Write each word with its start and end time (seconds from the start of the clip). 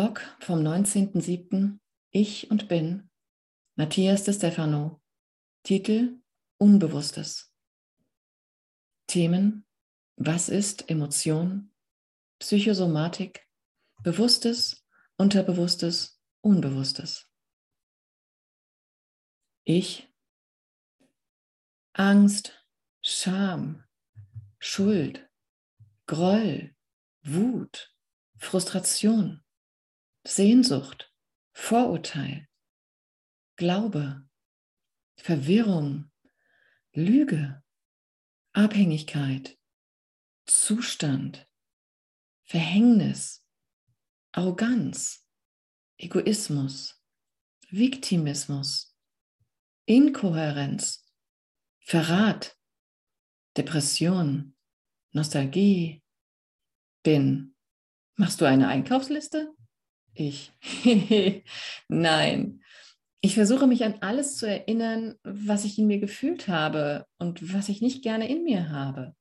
Blog 0.00 0.22
vom 0.40 0.60
19.07. 0.60 1.78
Ich 2.10 2.50
und 2.50 2.68
bin. 2.68 3.10
Matthias 3.76 4.24
de 4.24 4.32
Stefano. 4.32 5.02
Titel 5.62 6.22
Unbewusstes. 6.56 7.52
Themen 9.06 9.66
Was 10.16 10.48
ist 10.48 10.88
Emotion? 10.88 11.70
Psychosomatik, 12.38 13.46
Bewusstes, 14.02 14.82
Unterbewusstes, 15.18 16.18
Unbewusstes. 16.40 17.30
Ich, 19.64 20.08
Angst, 21.92 22.66
Scham, 23.02 23.84
Schuld, 24.58 25.28
Groll, 26.06 26.74
Wut, 27.22 27.94
Frustration, 28.38 29.44
Sehnsucht, 30.30 31.12
Vorurteil, 31.52 32.48
Glaube, 33.56 34.28
Verwirrung, 35.16 36.08
Lüge, 36.92 37.64
Abhängigkeit, 38.52 39.58
Zustand, 40.46 41.48
Verhängnis, 42.44 43.44
Arroganz, 44.30 45.26
Egoismus, 45.98 47.02
Viktimismus, 47.68 48.96
Inkohärenz, 49.86 51.04
Verrat, 51.80 52.56
Depression, 53.56 54.54
Nostalgie, 55.10 56.04
bin. 57.02 57.56
Machst 58.14 58.40
du 58.40 58.44
eine 58.44 58.68
Einkaufsliste? 58.68 59.52
Ich. 60.14 60.52
Nein. 61.88 62.62
Ich 63.22 63.34
versuche 63.34 63.66
mich 63.66 63.84
an 63.84 63.96
alles 64.00 64.36
zu 64.36 64.46
erinnern, 64.46 65.14
was 65.22 65.64
ich 65.64 65.78
in 65.78 65.86
mir 65.86 65.98
gefühlt 65.98 66.48
habe 66.48 67.06
und 67.18 67.52
was 67.52 67.68
ich 67.68 67.82
nicht 67.82 68.02
gerne 68.02 68.28
in 68.28 68.44
mir 68.44 68.70
habe. 68.70 69.14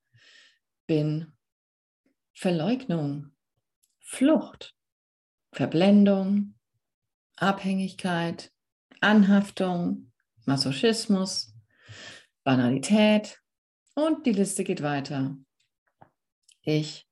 Bin 0.87 1.33
Verleugnung, 2.33 3.31
Flucht, 3.99 4.73
Verblendung, 5.51 6.55
Abhängigkeit, 7.35 8.51
Anhaftung, 9.01 10.11
Masochismus, 10.45 11.53
Banalität 12.43 13.41
und 13.95 14.25
die 14.25 14.31
Liste 14.31 14.63
geht 14.63 14.81
weiter. 14.81 15.37
Ich. 16.61 17.05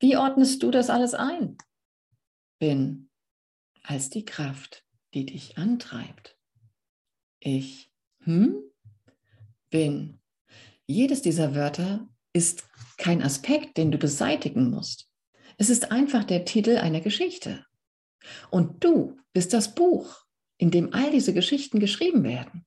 Wie 0.00 0.16
ordnest 0.16 0.62
du 0.64 0.72
das 0.72 0.90
alles 0.90 1.14
ein? 1.14 1.56
Bin 2.62 3.10
als 3.82 4.08
die 4.08 4.24
Kraft, 4.24 4.86
die 5.14 5.26
dich 5.26 5.58
antreibt. 5.58 6.38
Ich. 7.40 7.92
Hm? 8.20 8.62
Bin. 9.68 10.20
Jedes 10.86 11.22
dieser 11.22 11.56
Wörter 11.56 12.08
ist 12.32 12.68
kein 12.98 13.20
Aspekt, 13.20 13.78
den 13.78 13.90
du 13.90 13.98
beseitigen 13.98 14.70
musst. 14.70 15.10
Es 15.58 15.70
ist 15.70 15.90
einfach 15.90 16.22
der 16.22 16.44
Titel 16.44 16.76
einer 16.76 17.00
Geschichte. 17.00 17.66
Und 18.52 18.84
du 18.84 19.18
bist 19.32 19.52
das 19.52 19.74
Buch, 19.74 20.24
in 20.56 20.70
dem 20.70 20.94
all 20.94 21.10
diese 21.10 21.34
Geschichten 21.34 21.80
geschrieben 21.80 22.22
werden. 22.22 22.64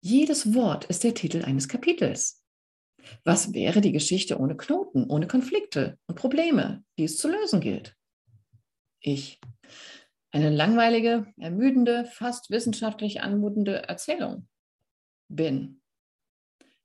Jedes 0.00 0.52
Wort 0.52 0.84
ist 0.86 1.04
der 1.04 1.14
Titel 1.14 1.44
eines 1.44 1.68
Kapitels. 1.68 2.42
Was 3.22 3.52
wäre 3.52 3.80
die 3.80 3.92
Geschichte 3.92 4.40
ohne 4.40 4.56
Knoten, 4.56 5.04
ohne 5.04 5.28
Konflikte 5.28 5.96
und 6.08 6.16
Probleme, 6.16 6.82
die 6.98 7.04
es 7.04 7.18
zu 7.18 7.28
lösen 7.28 7.60
gilt? 7.60 7.94
Ich. 9.00 9.40
Eine 10.30 10.50
langweilige, 10.50 11.32
ermüdende, 11.38 12.04
fast 12.04 12.50
wissenschaftlich 12.50 13.22
anmutende 13.22 13.88
Erzählung. 13.88 14.48
Bin. 15.28 15.80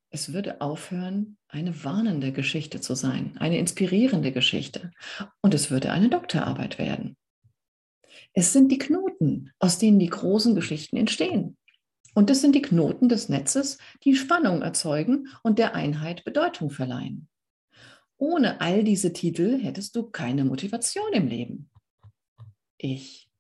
Es 0.10 0.32
würde 0.32 0.62
aufhören, 0.62 1.38
eine 1.48 1.84
warnende 1.84 2.32
Geschichte 2.32 2.80
zu 2.80 2.94
sein, 2.94 3.36
eine 3.40 3.58
inspirierende 3.58 4.32
Geschichte. 4.32 4.92
Und 5.42 5.54
es 5.54 5.72
würde 5.72 5.92
eine 5.92 6.10
Doktorarbeit 6.10 6.78
werden. 6.78 7.18
Es 8.34 8.54
sind 8.54 8.72
die 8.72 8.78
Knoten, 8.78 9.52
aus 9.60 9.80
denen 9.80 10.00
die 10.00 10.10
großen 10.10 10.56
Geschichten 10.56 10.98
entstehen. 10.98 11.58
Und 12.14 12.30
es 12.30 12.42
sind 12.42 12.54
die 12.54 12.62
Knoten 12.62 13.10
des 13.10 13.28
Netzes, 13.28 13.80
die 14.04 14.16
Spannung 14.16 14.62
erzeugen 14.62 15.30
und 15.42 15.58
der 15.58 15.74
Einheit 15.74 16.24
Bedeutung 16.24 16.70
verleihen. 16.70 17.28
Ohne 18.18 18.62
all 18.62 18.84
diese 18.84 19.14
Titel 19.14 19.60
hättest 19.60 19.96
du 19.96 20.04
keine 20.04 20.46
Motivation 20.46 21.12
im 21.14 21.28
Leben. 21.28 21.72
Ich. 22.84 23.32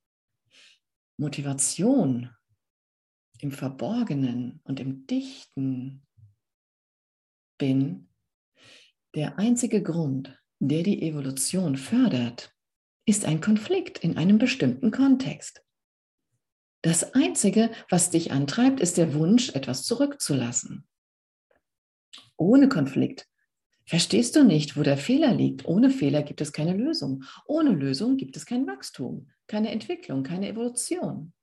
Motivation 1.17 2.33
im 3.39 3.51
Verborgenen 3.51 4.61
und 4.63 4.79
im 4.79 5.05
Dichten 5.05 6.07
bin 7.59 8.09
der 9.15 9.37
einzige 9.37 9.83
Grund, 9.83 10.41
der 10.59 10.83
die 10.83 11.01
Evolution 11.01 11.75
fördert, 11.75 12.55
ist 13.05 13.25
ein 13.25 13.41
Konflikt 13.41 13.97
in 13.97 14.17
einem 14.17 14.37
bestimmten 14.37 14.91
Kontext. 14.91 15.61
Das 16.81 17.13
Einzige, 17.13 17.69
was 17.89 18.11
dich 18.11 18.31
antreibt, 18.31 18.79
ist 18.79 18.95
der 18.95 19.13
Wunsch, 19.13 19.49
etwas 19.49 19.83
zurückzulassen. 19.83 20.87
Ohne 22.37 22.69
Konflikt 22.69 23.27
verstehst 23.85 24.35
du 24.35 24.43
nicht, 24.43 24.77
wo 24.77 24.83
der 24.83 24.97
Fehler 24.97 25.33
liegt. 25.33 25.65
Ohne 25.65 25.89
Fehler 25.89 26.23
gibt 26.23 26.41
es 26.41 26.51
keine 26.51 26.73
Lösung. 26.73 27.23
Ohne 27.45 27.71
Lösung 27.71 28.17
gibt 28.17 28.37
es 28.37 28.45
kein 28.45 28.67
Wachstum, 28.67 29.29
keine 29.47 29.71
Entwicklung, 29.71 30.23
keine 30.23 30.49
Evolution. 30.49 31.33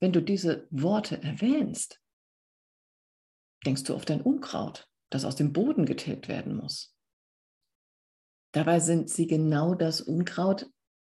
Wenn 0.00 0.12
du 0.12 0.20
diese 0.20 0.66
Worte 0.70 1.22
erwähnst, 1.22 2.00
denkst 3.64 3.84
du 3.84 3.94
auf 3.94 4.04
dein 4.04 4.20
Unkraut, 4.20 4.88
das 5.10 5.24
aus 5.24 5.36
dem 5.36 5.52
Boden 5.52 5.86
getilgt 5.86 6.28
werden 6.28 6.56
muss. 6.56 6.96
Dabei 8.52 8.80
sind 8.80 9.08
sie 9.08 9.26
genau 9.26 9.74
das 9.74 10.00
Unkraut, 10.00 10.68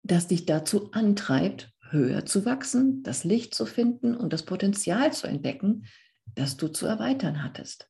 das 0.03 0.29
dich 0.29 0.47
dazu 0.47 0.93
antreibt, 0.93 1.73
höher 1.91 2.27
zu 2.27 2.45
wachsen, 2.45 3.03
das 3.03 3.25
Licht 3.25 3.55
zu 3.55 3.67
finden 3.67 4.15
und 4.15 4.33
das 4.33 4.45
Potenzial 4.45 5.13
zu 5.13 5.27
entdecken, 5.27 5.87
das 6.35 6.57
du 6.57 6.69
zu 6.69 6.87
erweitern 6.87 7.43
hattest. 7.43 7.89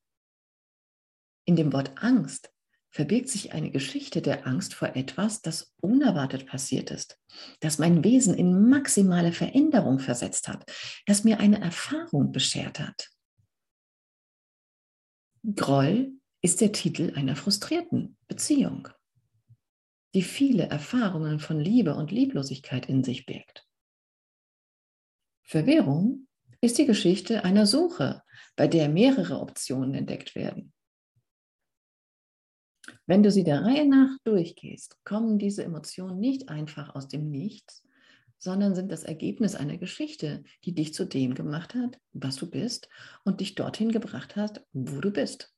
In 1.44 1.56
dem 1.56 1.72
Wort 1.72 1.92
Angst 2.02 2.50
verbirgt 2.90 3.28
sich 3.28 3.52
eine 3.52 3.70
Geschichte 3.70 4.22
der 4.22 4.46
Angst 4.46 4.74
vor 4.74 4.94
etwas, 4.94 5.42
das 5.42 5.74
unerwartet 5.80 6.46
passiert 6.46 6.90
ist, 6.90 7.18
das 7.60 7.78
mein 7.78 8.04
Wesen 8.04 8.34
in 8.34 8.68
maximale 8.68 9.32
Veränderung 9.32 9.98
versetzt 9.98 10.46
hat, 10.46 10.70
das 11.06 11.24
mir 11.24 11.40
eine 11.40 11.60
Erfahrung 11.60 12.30
beschert 12.30 12.78
hat. 12.78 13.10
Groll 15.56 16.12
ist 16.40 16.60
der 16.60 16.72
Titel 16.72 17.12
einer 17.16 17.36
frustrierten 17.36 18.16
Beziehung, 18.28 18.88
die 20.14 20.22
viele 20.22 20.68
Erfahrungen 20.68 21.40
von 21.40 21.58
Liebe 21.58 21.94
und 21.94 22.12
Lieblosigkeit 22.12 22.86
in 22.86 23.02
sich 23.02 23.26
birgt. 23.26 23.66
Verwirrung 25.42 26.28
ist 26.60 26.78
die 26.78 26.86
Geschichte 26.86 27.44
einer 27.44 27.66
Suche, 27.66 28.22
bei 28.56 28.68
der 28.68 28.88
mehrere 28.88 29.40
Optionen 29.40 29.94
entdeckt 29.94 30.34
werden. 30.34 30.73
Wenn 33.06 33.22
du 33.22 33.30
sie 33.30 33.44
der 33.44 33.62
Reihe 33.62 33.86
nach 33.86 34.16
durchgehst, 34.24 34.96
kommen 35.04 35.38
diese 35.38 35.62
Emotionen 35.62 36.18
nicht 36.18 36.48
einfach 36.48 36.94
aus 36.94 37.06
dem 37.08 37.30
Nichts, 37.30 37.82
sondern 38.38 38.74
sind 38.74 38.90
das 38.90 39.04
Ergebnis 39.04 39.54
einer 39.54 39.76
Geschichte, 39.76 40.42
die 40.64 40.74
dich 40.74 40.94
zu 40.94 41.04
dem 41.04 41.34
gemacht 41.34 41.74
hat, 41.74 41.98
was 42.12 42.36
du 42.36 42.50
bist 42.50 42.88
und 43.24 43.40
dich 43.40 43.54
dorthin 43.54 43.90
gebracht 43.90 44.36
hat, 44.36 44.64
wo 44.72 45.00
du 45.00 45.10
bist. 45.10 45.54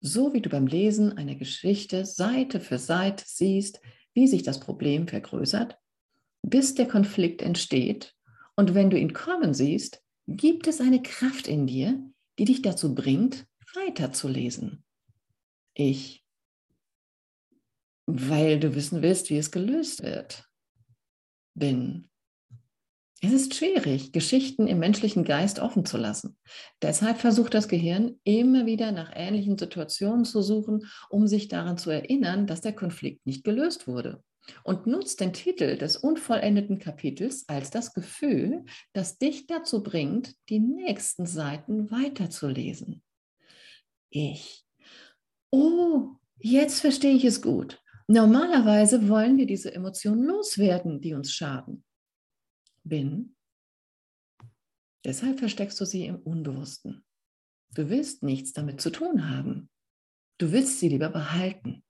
So 0.00 0.34
wie 0.34 0.42
du 0.42 0.50
beim 0.50 0.66
Lesen 0.66 1.16
einer 1.16 1.34
Geschichte 1.34 2.04
Seite 2.04 2.60
für 2.60 2.78
Seite 2.78 3.24
siehst, 3.26 3.80
wie 4.12 4.26
sich 4.26 4.42
das 4.42 4.60
Problem 4.60 5.08
vergrößert, 5.08 5.78
bis 6.42 6.74
der 6.74 6.86
Konflikt 6.86 7.40
entsteht. 7.40 8.14
Und 8.54 8.74
wenn 8.74 8.90
du 8.90 8.98
ihn 8.98 9.14
kommen 9.14 9.54
siehst, 9.54 10.02
gibt 10.26 10.66
es 10.66 10.80
eine 10.80 11.02
Kraft 11.02 11.48
in 11.48 11.66
dir, 11.66 12.02
die 12.38 12.44
dich 12.44 12.62
dazu 12.62 12.94
bringt, 12.94 13.46
weiterzulesen. 13.74 14.83
Ich. 15.74 16.24
Weil 18.06 18.60
du 18.60 18.74
wissen 18.74 19.02
willst, 19.02 19.30
wie 19.30 19.38
es 19.38 19.50
gelöst 19.50 20.02
wird. 20.02 20.48
Bin. 21.54 22.08
Es 23.20 23.32
ist 23.32 23.54
schwierig, 23.54 24.12
Geschichten 24.12 24.66
im 24.66 24.78
menschlichen 24.78 25.24
Geist 25.24 25.58
offen 25.58 25.86
zu 25.86 25.96
lassen. 25.96 26.36
Deshalb 26.82 27.18
versucht 27.18 27.54
das 27.54 27.68
Gehirn 27.68 28.20
immer 28.24 28.66
wieder 28.66 28.92
nach 28.92 29.12
ähnlichen 29.14 29.56
Situationen 29.56 30.26
zu 30.26 30.42
suchen, 30.42 30.90
um 31.08 31.26
sich 31.26 31.48
daran 31.48 31.78
zu 31.78 31.90
erinnern, 31.90 32.46
dass 32.46 32.60
der 32.60 32.74
Konflikt 32.74 33.24
nicht 33.24 33.42
gelöst 33.42 33.86
wurde 33.88 34.22
und 34.62 34.86
nutzt 34.86 35.20
den 35.20 35.32
Titel 35.32 35.78
des 35.78 35.96
unvollendeten 35.96 36.78
Kapitels 36.78 37.48
als 37.48 37.70
das 37.70 37.94
Gefühl, 37.94 38.64
das 38.92 39.18
dich 39.18 39.46
dazu 39.46 39.82
bringt, 39.82 40.34
die 40.50 40.60
nächsten 40.60 41.24
Seiten 41.24 41.90
weiterzulesen. 41.90 43.02
Ich. 44.10 44.63
Oh, 45.56 46.16
jetzt 46.40 46.80
verstehe 46.80 47.14
ich 47.14 47.24
es 47.24 47.40
gut. 47.40 47.80
Normalerweise 48.08 49.08
wollen 49.08 49.36
wir 49.36 49.46
diese 49.46 49.72
Emotionen 49.72 50.24
loswerden, 50.24 51.00
die 51.00 51.14
uns 51.14 51.32
schaden. 51.32 51.84
Bin. 52.82 53.36
Deshalb 55.04 55.38
versteckst 55.38 55.80
du 55.80 55.84
sie 55.84 56.06
im 56.06 56.16
Unbewussten. 56.16 57.04
Du 57.72 57.88
willst 57.88 58.24
nichts 58.24 58.52
damit 58.52 58.80
zu 58.80 58.90
tun 58.90 59.30
haben. 59.30 59.70
Du 60.38 60.50
willst 60.50 60.80
sie 60.80 60.88
lieber 60.88 61.08
behalten. 61.08 61.84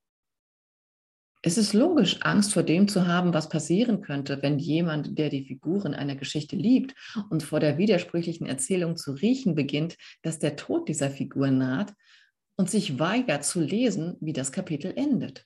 Es 1.41 1.57
ist 1.57 1.73
logisch, 1.73 2.21
Angst 2.21 2.53
vor 2.53 2.61
dem 2.61 2.87
zu 2.87 3.07
haben, 3.07 3.33
was 3.33 3.49
passieren 3.49 4.01
könnte, 4.01 4.43
wenn 4.43 4.59
jemand, 4.59 5.17
der 5.17 5.29
die 5.29 5.43
Figuren 5.43 5.95
einer 5.95 6.15
Geschichte 6.15 6.55
liebt 6.55 6.93
und 7.31 7.41
vor 7.41 7.59
der 7.59 7.79
widersprüchlichen 7.79 8.45
Erzählung 8.45 8.95
zu 8.95 9.13
riechen 9.13 9.55
beginnt, 9.55 9.97
dass 10.21 10.37
der 10.37 10.55
Tod 10.55 10.87
dieser 10.87 11.09
Figur 11.09 11.49
naht 11.49 11.95
und 12.57 12.69
sich 12.69 12.99
weigert 12.99 13.43
zu 13.43 13.59
lesen, 13.61 14.17
wie 14.21 14.33
das 14.33 14.51
Kapitel 14.51 14.93
endet. 14.95 15.45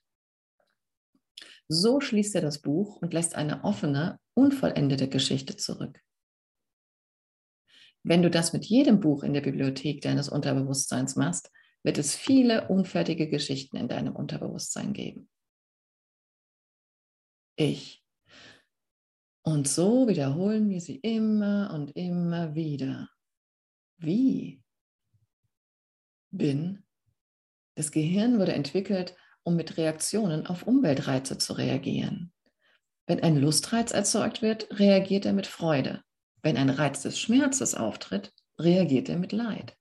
So 1.67 2.01
schließt 2.01 2.35
er 2.35 2.41
das 2.41 2.61
Buch 2.61 2.97
und 3.01 3.13
lässt 3.13 3.35
eine 3.35 3.63
offene, 3.63 4.19
unvollendete 4.33 5.07
Geschichte 5.07 5.55
zurück. 5.55 6.01
Wenn 8.03 8.21
du 8.21 8.29
das 8.29 8.53
mit 8.53 8.65
jedem 8.65 8.99
Buch 8.99 9.23
in 9.23 9.33
der 9.33 9.41
Bibliothek 9.41 10.01
deines 10.01 10.29
Unterbewusstseins 10.29 11.15
machst, 11.15 11.51
wird 11.83 11.97
es 11.97 12.15
viele 12.15 12.67
unfertige 12.69 13.29
Geschichten 13.29 13.77
in 13.77 13.87
deinem 13.87 14.15
Unterbewusstsein 14.15 14.93
geben 14.93 15.29
ich. 17.59 18.03
Und 19.43 19.67
so 19.67 20.07
wiederholen 20.07 20.69
wir 20.69 20.81
sie 20.81 20.97
immer 20.97 21.71
und 21.73 21.95
immer 21.95 22.55
wieder. 22.55 23.09
Wie? 23.97 24.61
Bin. 26.31 26.85
Das 27.79 27.93
Gehirn 27.93 28.39
wurde 28.39 28.51
entwickelt, 28.51 29.15
um 29.43 29.55
mit 29.55 29.77
Reaktionen 29.77 30.45
auf 30.45 30.63
Umweltreize 30.63 31.37
zu 31.37 31.53
reagieren. 31.53 32.33
Wenn 33.07 33.23
ein 33.23 33.37
Lustreiz 33.37 33.91
erzeugt 33.91 34.41
wird, 34.41 34.67
reagiert 34.77 35.25
er 35.25 35.31
mit 35.31 35.47
Freude. 35.47 36.01
Wenn 36.43 36.57
ein 36.57 36.69
Reiz 36.69 37.03
des 37.03 37.17
Schmerzes 37.17 37.75
auftritt, 37.75 38.33
reagiert 38.59 39.07
er 39.07 39.17
mit 39.17 39.31
Leid. 39.31 39.77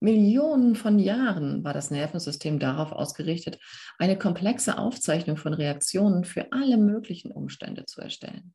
Millionen 0.00 0.74
von 0.74 0.98
Jahren 0.98 1.62
war 1.62 1.72
das 1.72 1.92
Nervensystem 1.92 2.58
darauf 2.58 2.90
ausgerichtet, 2.90 3.60
eine 3.98 4.18
komplexe 4.18 4.76
Aufzeichnung 4.76 5.36
von 5.36 5.54
Reaktionen 5.54 6.24
für 6.24 6.50
alle 6.50 6.78
möglichen 6.78 7.30
Umstände 7.30 7.84
zu 7.84 8.00
erstellen. 8.00 8.54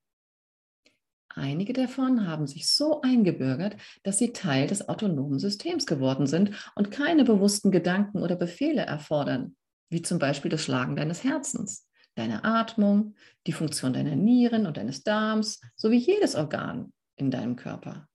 Einige 1.35 1.73
davon 1.73 2.27
haben 2.27 2.45
sich 2.45 2.69
so 2.69 3.01
eingebürgert, 3.01 3.75
dass 4.03 4.19
sie 4.19 4.33
Teil 4.33 4.67
des 4.67 4.87
autonomen 4.87 5.39
Systems 5.39 5.85
geworden 5.85 6.27
sind 6.27 6.51
und 6.75 6.91
keine 6.91 7.23
bewussten 7.23 7.71
Gedanken 7.71 8.21
oder 8.21 8.35
Befehle 8.35 8.81
erfordern, 8.81 9.55
wie 9.89 10.03
zum 10.03 10.19
Beispiel 10.19 10.51
das 10.51 10.63
Schlagen 10.63 10.95
deines 10.95 11.23
Herzens, 11.23 11.87
deine 12.15 12.43
Atmung, 12.43 13.15
die 13.47 13.53
Funktion 13.53 13.93
deiner 13.93 14.15
Nieren 14.15 14.67
und 14.67 14.77
deines 14.77 15.03
Darms 15.03 15.59
sowie 15.75 15.97
jedes 15.97 16.35
Organ 16.35 16.93
in 17.15 17.31
deinem 17.31 17.55
Körper. 17.55 18.07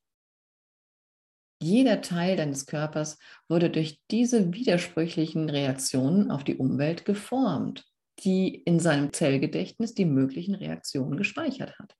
Jeder 1.61 2.03
Teil 2.03 2.37
deines 2.37 2.67
Körpers 2.67 3.19
wurde 3.49 3.69
durch 3.69 4.01
diese 4.13 4.53
widersprüchlichen 4.53 5.51
Reaktionen 5.51 6.31
auf 6.31 6.45
die 6.45 6.57
Umwelt 6.57 7.05
geformt, 7.05 7.85
die 8.21 8.55
in 8.55 8.79
seinem 8.79 9.13
Zellgedächtnis 9.13 9.95
die 9.95 10.05
möglichen 10.05 10.55
Reaktionen 10.55 11.17
gespeichert 11.17 11.77
hat. 11.81 11.97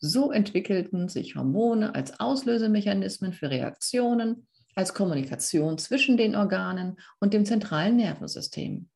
So 0.00 0.32
entwickelten 0.32 1.08
sich 1.08 1.36
Hormone 1.36 1.94
als 1.94 2.18
Auslösemechanismen 2.18 3.32
für 3.32 3.50
Reaktionen, 3.50 4.48
als 4.74 4.94
Kommunikation 4.94 5.78
zwischen 5.78 6.16
den 6.16 6.34
Organen 6.34 6.98
und 7.20 7.34
dem 7.34 7.44
zentralen 7.44 7.96
Nervensystem. 7.96 8.88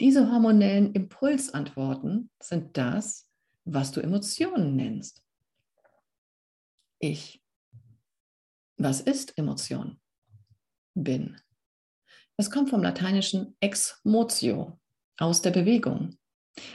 Diese 0.00 0.30
hormonellen 0.30 0.92
Impulsantworten 0.92 2.30
sind 2.40 2.76
das, 2.76 3.30
was 3.64 3.90
du 3.92 4.00
Emotionen 4.00 4.76
nennst. 4.76 5.22
Ich 6.98 7.40
was 8.78 9.00
ist 9.00 9.38
Emotion? 9.38 9.98
Bin. 10.94 11.40
Es 12.36 12.50
kommt 12.50 12.68
vom 12.68 12.82
lateinischen 12.82 13.56
ex 13.60 14.00
motio, 14.04 14.78
aus 15.16 15.40
der 15.40 15.50
Bewegung, 15.50 16.18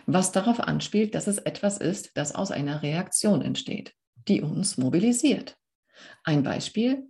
was 0.06 0.32
darauf 0.32 0.60
anspielt, 0.60 1.16
dass 1.16 1.28
es 1.28 1.38
etwas 1.38 1.78
ist, 1.78 2.12
das 2.16 2.36
aus 2.36 2.52
einer 2.52 2.84
Reaktion 2.84 3.42
entsteht, 3.42 3.94
die 4.28 4.42
uns 4.42 4.78
mobilisiert. 4.78 5.58
Ein 6.24 6.44
Beispiel. 6.44 7.08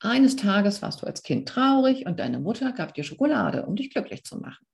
Eines 0.00 0.36
Tages 0.36 0.82
warst 0.82 1.02
du 1.02 1.06
als 1.06 1.22
Kind 1.22 1.48
traurig 1.48 2.06
und 2.06 2.20
deine 2.20 2.38
Mutter 2.38 2.72
gab 2.72 2.94
dir 2.94 3.04
Schokolade, 3.04 3.64
um 3.66 3.76
dich 3.76 3.90
glücklich 3.90 4.24
zu 4.24 4.38
machen. 4.38 4.66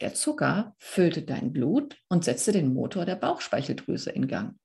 Der 0.00 0.14
Zucker 0.14 0.74
füllte 0.78 1.22
dein 1.22 1.52
Blut 1.52 1.96
und 2.08 2.24
setzte 2.24 2.52
den 2.52 2.72
Motor 2.72 3.04
der 3.04 3.16
Bauchspeicheldrüse 3.16 4.10
in 4.10 4.28
Gang 4.28 4.56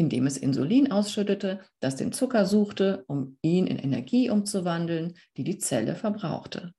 indem 0.00 0.26
es 0.26 0.38
Insulin 0.38 0.90
ausschüttete, 0.90 1.60
das 1.78 1.94
den 1.94 2.10
Zucker 2.12 2.46
suchte, 2.46 3.04
um 3.06 3.36
ihn 3.42 3.66
in 3.66 3.78
Energie 3.78 4.30
umzuwandeln, 4.30 5.12
die 5.36 5.44
die 5.44 5.58
Zelle 5.58 5.94
verbrauchte. 5.94 6.72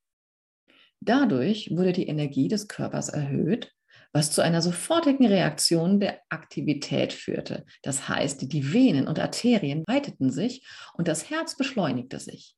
Dadurch 1.01 1.69
wurde 1.71 1.94
die 1.94 2.07
Energie 2.07 2.47
des 2.47 2.67
Körpers 2.67 3.09
erhöht, 3.09 3.71
was 4.13 4.31
zu 4.31 4.41
einer 4.41 4.61
sofortigen 4.61 5.25
Reaktion 5.25 5.99
der 5.99 6.19
Aktivität 6.29 7.13
führte. 7.13 7.65
Das 7.81 8.09
heißt, 8.09 8.51
die 8.51 8.73
Venen 8.73 9.07
und 9.07 9.19
Arterien 9.19 9.83
weiteten 9.87 10.31
sich 10.31 10.65
und 10.93 11.07
das 11.07 11.29
Herz 11.29 11.55
beschleunigte 11.55 12.19
sich. 12.19 12.55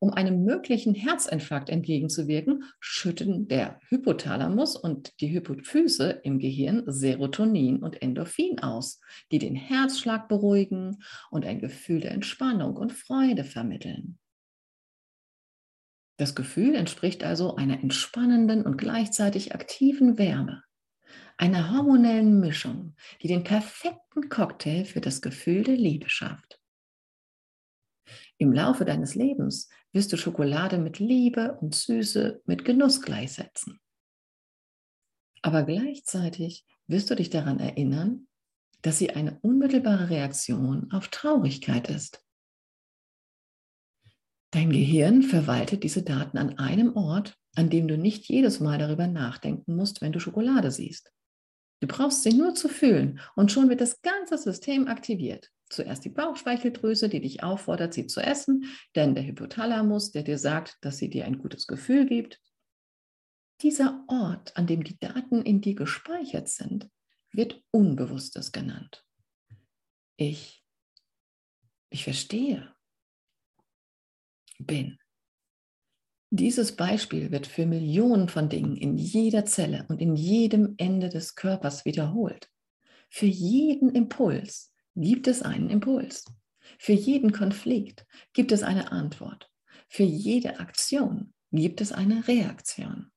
Um 0.00 0.12
einem 0.12 0.44
möglichen 0.44 0.94
Herzinfarkt 0.94 1.70
entgegenzuwirken, 1.70 2.64
schütten 2.78 3.48
der 3.48 3.80
Hypothalamus 3.88 4.76
und 4.76 5.18
die 5.20 5.32
Hypophyse 5.32 6.20
im 6.24 6.38
Gehirn 6.38 6.82
Serotonin 6.86 7.82
und 7.82 8.02
Endorphin 8.02 8.58
aus, 8.58 9.00
die 9.32 9.38
den 9.38 9.54
Herzschlag 9.54 10.28
beruhigen 10.28 11.02
und 11.30 11.46
ein 11.46 11.58
Gefühl 11.60 12.00
der 12.00 12.10
Entspannung 12.10 12.76
und 12.76 12.92
Freude 12.92 13.44
vermitteln. 13.44 14.18
Das 16.16 16.34
Gefühl 16.34 16.74
entspricht 16.74 17.24
also 17.24 17.56
einer 17.56 17.82
entspannenden 17.82 18.62
und 18.62 18.76
gleichzeitig 18.76 19.54
aktiven 19.54 20.18
Wärme, 20.18 20.62
einer 21.36 21.72
hormonellen 21.72 22.40
Mischung, 22.40 22.94
die 23.22 23.28
den 23.28 23.44
perfekten 23.44 24.28
Cocktail 24.28 24.84
für 24.84 25.00
das 25.00 25.20
Gefühl 25.20 25.64
der 25.64 25.76
Liebe 25.76 26.08
schafft. 26.08 26.60
Im 28.38 28.52
Laufe 28.52 28.84
deines 28.84 29.14
Lebens 29.14 29.68
wirst 29.92 30.12
du 30.12 30.16
Schokolade 30.16 30.78
mit 30.78 30.98
Liebe 30.98 31.56
und 31.60 31.74
Süße, 31.74 32.42
mit 32.46 32.64
Genuss 32.64 33.00
gleichsetzen. 33.00 33.80
Aber 35.42 35.62
gleichzeitig 35.62 36.66
wirst 36.86 37.10
du 37.10 37.16
dich 37.16 37.30
daran 37.30 37.60
erinnern, 37.60 38.26
dass 38.82 38.98
sie 38.98 39.10
eine 39.10 39.38
unmittelbare 39.40 40.10
Reaktion 40.10 40.90
auf 40.92 41.08
Traurigkeit 41.08 41.88
ist. 41.88 42.22
Dein 44.50 44.70
Gehirn 44.70 45.22
verwaltet 45.22 45.82
diese 45.82 46.02
Daten 46.02 46.38
an 46.38 46.58
einem 46.58 46.94
Ort, 46.96 47.38
an 47.54 47.70
dem 47.70 47.88
du 47.88 47.96
nicht 47.96 48.26
jedes 48.26 48.60
Mal 48.60 48.78
darüber 48.78 49.06
nachdenken 49.06 49.76
musst, 49.76 50.00
wenn 50.00 50.12
du 50.12 50.20
Schokolade 50.20 50.70
siehst. 50.70 51.12
Du 51.80 51.86
brauchst 51.86 52.22
sie 52.22 52.32
nur 52.32 52.54
zu 52.54 52.68
fühlen 52.68 53.20
und 53.36 53.52
schon 53.52 53.68
wird 53.68 53.80
das 53.80 54.00
ganze 54.02 54.38
System 54.38 54.88
aktiviert. 54.88 55.50
Zuerst 55.68 56.04
die 56.04 56.10
Bauchspeicheldrüse, 56.10 57.08
die 57.08 57.20
dich 57.20 57.42
auffordert, 57.42 57.94
sie 57.94 58.06
zu 58.06 58.20
essen, 58.20 58.64
dann 58.92 59.14
der 59.14 59.26
Hypothalamus, 59.26 60.12
der 60.12 60.22
dir 60.22 60.38
sagt, 60.38 60.78
dass 60.82 60.98
sie 60.98 61.10
dir 61.10 61.24
ein 61.24 61.38
gutes 61.38 61.66
Gefühl 61.66 62.06
gibt. 62.06 62.40
Dieser 63.60 64.04
Ort, 64.08 64.56
an 64.56 64.66
dem 64.66 64.84
die 64.84 64.98
Daten 64.98 65.42
in 65.42 65.60
dir 65.60 65.74
gespeichert 65.74 66.48
sind, 66.48 66.88
wird 67.32 67.62
Unbewusstes 67.70 68.52
genannt. 68.52 69.04
Ich, 70.16 70.64
ich 71.90 72.04
verstehe, 72.04 72.74
bin. 74.58 74.98
Dieses 76.36 76.74
Beispiel 76.74 77.30
wird 77.30 77.46
für 77.46 77.64
Millionen 77.64 78.28
von 78.28 78.48
Dingen 78.48 78.76
in 78.76 78.98
jeder 78.98 79.44
Zelle 79.44 79.86
und 79.88 80.00
in 80.00 80.16
jedem 80.16 80.74
Ende 80.78 81.08
des 81.08 81.36
Körpers 81.36 81.84
wiederholt. 81.84 82.50
Für 83.08 83.26
jeden 83.26 83.90
Impuls, 83.90 84.74
gibt 84.96 85.28
es 85.28 85.42
einen 85.42 85.70
Impuls. 85.70 86.24
Für 86.76 86.92
jeden 86.92 87.30
Konflikt 87.30 88.04
gibt 88.32 88.50
es 88.50 88.64
eine 88.64 88.90
Antwort. 88.90 89.48
Für 89.88 90.02
jede 90.02 90.58
Aktion 90.58 91.32
gibt 91.52 91.80
es 91.80 91.92
eine 91.92 92.26
Reaktion. 92.26 93.12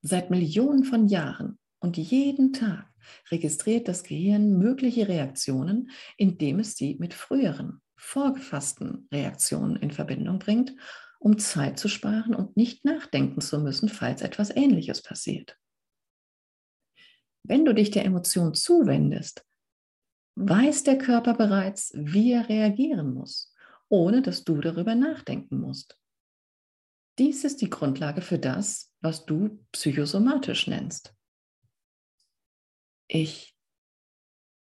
Seit 0.00 0.30
Millionen 0.30 0.84
von 0.84 1.06
Jahren 1.06 1.58
und 1.80 1.98
jeden 1.98 2.54
Tag 2.54 2.90
registriert 3.30 3.88
das 3.88 4.04
Gehirn 4.04 4.56
mögliche 4.56 5.06
Reaktionen, 5.06 5.90
indem 6.16 6.60
es 6.60 6.76
sie 6.76 6.96
mit 6.98 7.12
früheren, 7.12 7.82
vorgefassten 7.98 9.08
Reaktionen 9.12 9.76
in 9.76 9.90
Verbindung 9.90 10.38
bringt, 10.38 10.74
um 11.18 11.38
Zeit 11.38 11.78
zu 11.78 11.88
sparen 11.88 12.34
und 12.34 12.56
nicht 12.56 12.84
nachdenken 12.84 13.40
zu 13.40 13.58
müssen, 13.58 13.88
falls 13.88 14.22
etwas 14.22 14.54
Ähnliches 14.54 15.02
passiert. 15.02 15.58
Wenn 17.42 17.64
du 17.64 17.74
dich 17.74 17.90
der 17.90 18.04
Emotion 18.04 18.54
zuwendest, 18.54 19.44
weiß 20.36 20.84
der 20.84 20.98
Körper 20.98 21.34
bereits, 21.34 21.92
wie 21.94 22.32
er 22.32 22.48
reagieren 22.48 23.12
muss, 23.12 23.52
ohne 23.88 24.22
dass 24.22 24.44
du 24.44 24.60
darüber 24.60 24.94
nachdenken 24.94 25.60
musst. 25.60 25.98
Dies 27.18 27.42
ist 27.42 27.60
die 27.60 27.70
Grundlage 27.70 28.22
für 28.22 28.38
das, 28.38 28.94
was 29.00 29.26
du 29.26 29.64
psychosomatisch 29.72 30.68
nennst. 30.68 31.14
Ich. 33.08 33.57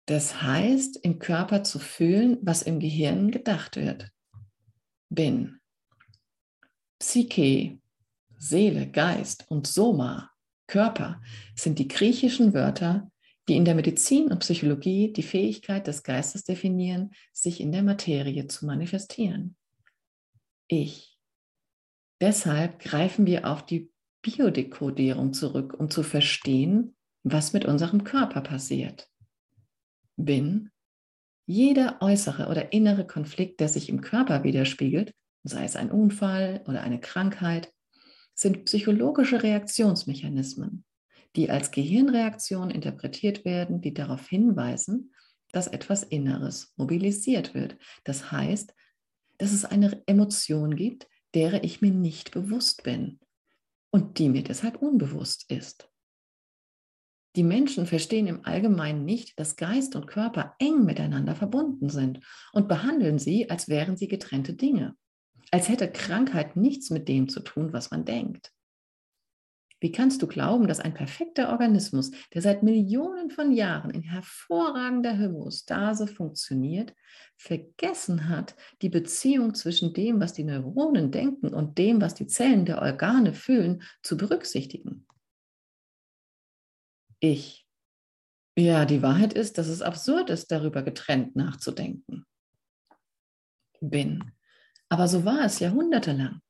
Das 0.08 0.42
heißt, 0.42 0.98
im 1.04 1.20
Körper 1.20 1.64
zu 1.64 1.80
fühlen, 1.80 2.38
was 2.42 2.62
im 2.62 2.80
Gehirn 2.80 3.30
gedacht 3.30 3.76
wird. 3.76 4.10
Bin. 5.10 5.60
Psyche, 6.98 7.80
Seele, 8.38 8.90
Geist 8.90 9.46
und 9.50 9.68
Soma, 9.68 10.32
Körper, 10.66 11.22
sind 11.56 11.78
die 11.78 11.90
griechischen 11.90 12.54
Wörter, 12.54 13.12
die 13.50 13.58
in 13.58 13.66
der 13.66 13.76
Medizin 13.76 14.32
und 14.32 14.40
Psychologie 14.40 15.12
die 15.12 15.24
Fähigkeit 15.24 15.88
des 15.88 16.04
Geistes 16.04 16.46
definieren, 16.46 17.12
sich 17.34 17.60
in 17.60 17.74
der 17.74 17.84
Materie 17.84 18.48
zu 18.48 18.66
manifestieren. 18.66 19.58
Ich. 20.70 21.18
Deshalb 22.22 22.80
greifen 22.80 23.26
wir 23.26 23.46
auf 23.46 23.66
die 23.66 23.92
Biodekodierung 24.22 25.34
zurück, 25.34 25.76
um 25.78 25.90
zu 25.90 26.02
verstehen, 26.02 26.96
was 27.24 27.52
mit 27.52 27.66
unserem 27.66 28.06
Körper 28.06 28.40
passiert. 28.40 29.10
Bin. 30.18 30.72
Jeder 31.46 32.02
äußere 32.02 32.48
oder 32.50 32.74
innere 32.74 33.08
Konflikt, 33.08 33.60
der 33.60 33.70
sich 33.70 33.88
im 33.88 34.02
Körper 34.02 34.44
widerspiegelt, 34.44 35.14
sei 35.44 35.64
es 35.64 35.76
ein 35.76 35.92
Unfall 35.92 36.64
oder 36.68 36.82
eine 36.82 37.00
Krankheit, 37.00 37.72
sind 38.34 38.66
psychologische 38.66 39.42
Reaktionsmechanismen, 39.42 40.84
die 41.36 41.50
als 41.50 41.72
Gehirnreaktion 41.72 42.70
interpretiert 42.70 43.46
werden, 43.46 43.82
die 43.82 43.94
darauf 43.94 44.28
hinweisen, 44.28 45.14
dass 45.52 45.68
etwas 45.68 46.04
Inneres 46.04 46.74
mobilisiert 46.76 47.54
wird. 47.54 47.78
Das 48.04 48.32
heißt, 48.32 48.74
dass 49.38 49.54
es 49.54 49.66
eine 49.66 50.04
Emotion 50.06 50.76
gibt, 50.76 51.08
derer 51.34 51.64
ich 51.64 51.82
mir 51.82 51.92
nicht 51.92 52.32
bewusst 52.32 52.84
bin 52.84 53.20
und 53.92 54.20
die 54.20 54.30
mir 54.30 54.44
deshalb 54.44 54.82
unbewusst 54.82 55.50
ist. 55.50 55.90
Die 57.38 57.44
Menschen 57.44 57.86
verstehen 57.86 58.25
im 58.25 58.46
Allgemeinen 58.46 59.06
nicht, 59.06 59.39
dass 59.39 59.58
Geist 59.58 59.96
und 59.96 60.08
Körper 60.08 60.56
eng 60.58 60.86
miteinander 60.86 61.36
verbunden 61.36 61.88
sind 61.88 62.20
und 62.51 62.67
behandeln 62.67 63.20
sie, 63.20 63.51
als 63.51 63.70
wären 63.70 63.96
sie 63.96 64.08
getrennte 64.08 64.56
Dinge, 64.56 64.96
als 65.51 65.70
hätte 65.70 65.88
Krankheit 65.88 66.56
nichts 66.56 66.89
mit 66.89 67.08
dem 67.08 67.29
zu 67.29 67.41
tun, 67.41 67.74
was 67.74 67.91
man 67.91 68.06
denkt. 68.06 68.51
Wie 69.79 69.91
kannst 69.91 70.24
du 70.24 70.27
glauben, 70.27 70.67
dass 70.67 70.79
ein 70.79 70.96
perfekter 70.96 71.50
Organismus, 71.50 72.10
der 72.34 72.41
seit 72.41 72.63
Millionen 72.63 73.29
von 73.29 73.51
Jahren 73.51 73.91
in 73.91 74.01
hervorragender 74.01 75.20
Homöostase 75.20 76.08
funktioniert, 76.08 76.96
vergessen 77.36 78.29
hat, 78.29 78.56
die 78.82 78.89
Beziehung 78.89 79.53
zwischen 79.53 79.94
dem, 79.94 80.20
was 80.20 80.34
die 80.34 80.44
Neuronen 80.44 81.12
denken 81.12 81.53
und 81.53 81.77
dem, 81.77 82.01
was 82.01 82.15
die 82.15 82.25
Zellen 82.25 82.65
der 82.65 82.82
Organe 82.82 83.36
fühlen, 83.36 83.84
zu 84.01 84.17
berücksichtigen? 84.17 85.07
Ich. 87.20 87.68
Ja, 88.58 88.86
die 88.86 89.02
Wahrheit 89.02 89.34
ist, 89.34 89.58
dass 89.58 89.68
es 89.68 89.82
absurd 89.82 90.30
ist, 90.30 90.52
darüber 90.52 90.82
getrennt 90.82 91.36
nachzudenken. 91.36 92.26
Bin. 93.80 94.32
Aber 94.90 95.08
so 95.08 95.26
war 95.26 95.46
es 95.46 95.60
jahrhundertelang. 95.60 96.42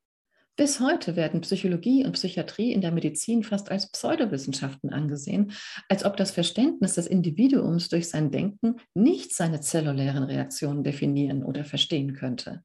Bis 0.58 0.80
heute 0.80 1.16
werden 1.16 1.42
Psychologie 1.42 2.04
und 2.04 2.14
Psychiatrie 2.14 2.72
in 2.72 2.82
der 2.82 2.92
Medizin 2.92 3.44
fast 3.44 3.70
als 3.70 3.92
Pseudowissenschaften 3.92 4.92
angesehen, 4.92 5.52
als 5.88 6.04
ob 6.04 6.18
das 6.18 6.32
Verständnis 6.32 6.96
des 6.96 7.06
Individuums 7.06 7.90
durch 7.90 8.10
sein 8.10 8.32
Denken 8.32 8.78
nicht 8.96 9.36
seine 9.36 9.62
zellulären 9.62 10.24
Reaktionen 10.24 10.84
definieren 10.84 11.44
oder 11.44 11.64
verstehen 11.64 12.14
könnte. 12.14 12.64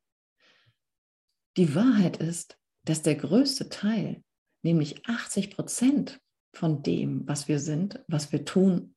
Die 1.59 1.75
Wahrheit 1.75 2.17
ist, 2.17 2.57
dass 2.85 3.03
der 3.03 3.17
größte 3.17 3.69
Teil, 3.69 4.23
nämlich 4.63 5.07
80 5.07 5.51
Prozent 5.51 6.22
von 6.55 6.83
dem, 6.83 7.27
was 7.27 7.49
wir 7.49 7.59
sind, 7.59 8.05
was 8.09 8.33
wir 8.33 8.45
tun, 8.45 8.95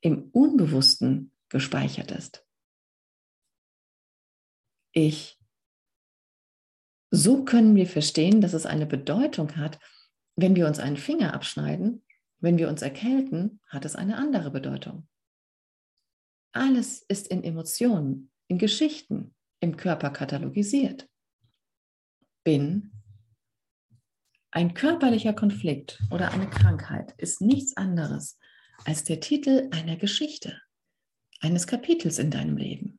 im 0.00 0.30
Unbewussten 0.30 1.32
gespeichert 1.48 2.10
ist. 2.10 2.46
Ich 4.92 5.40
so 7.10 7.44
können 7.44 7.74
wir 7.74 7.86
verstehen, 7.86 8.40
dass 8.40 8.52
es 8.52 8.66
eine 8.66 8.86
Bedeutung 8.86 9.56
hat, 9.56 9.80
wenn 10.36 10.54
wir 10.54 10.66
uns 10.66 10.78
einen 10.78 10.96
Finger 10.96 11.34
abschneiden, 11.34 12.04
wenn 12.38 12.56
wir 12.56 12.68
uns 12.68 12.82
erkälten, 12.82 13.60
hat 13.66 13.84
es 13.84 13.96
eine 13.96 14.16
andere 14.16 14.50
Bedeutung. 14.50 15.08
Alles 16.52 17.02
ist 17.02 17.28
in 17.28 17.42
Emotionen, 17.42 18.30
in 18.48 18.58
Geschichten, 18.58 19.34
im 19.60 19.76
Körper 19.76 20.10
katalogisiert. 20.10 21.08
Bin. 22.44 22.92
Ein 24.52 24.74
körperlicher 24.74 25.32
Konflikt 25.32 26.00
oder 26.10 26.32
eine 26.32 26.50
Krankheit 26.50 27.14
ist 27.18 27.40
nichts 27.40 27.76
anderes 27.76 28.36
als 28.84 29.04
der 29.04 29.20
Titel 29.20 29.68
einer 29.70 29.96
Geschichte, 29.96 30.60
eines 31.40 31.68
Kapitels 31.68 32.18
in 32.18 32.30
deinem 32.30 32.56
Leben. 32.56 32.98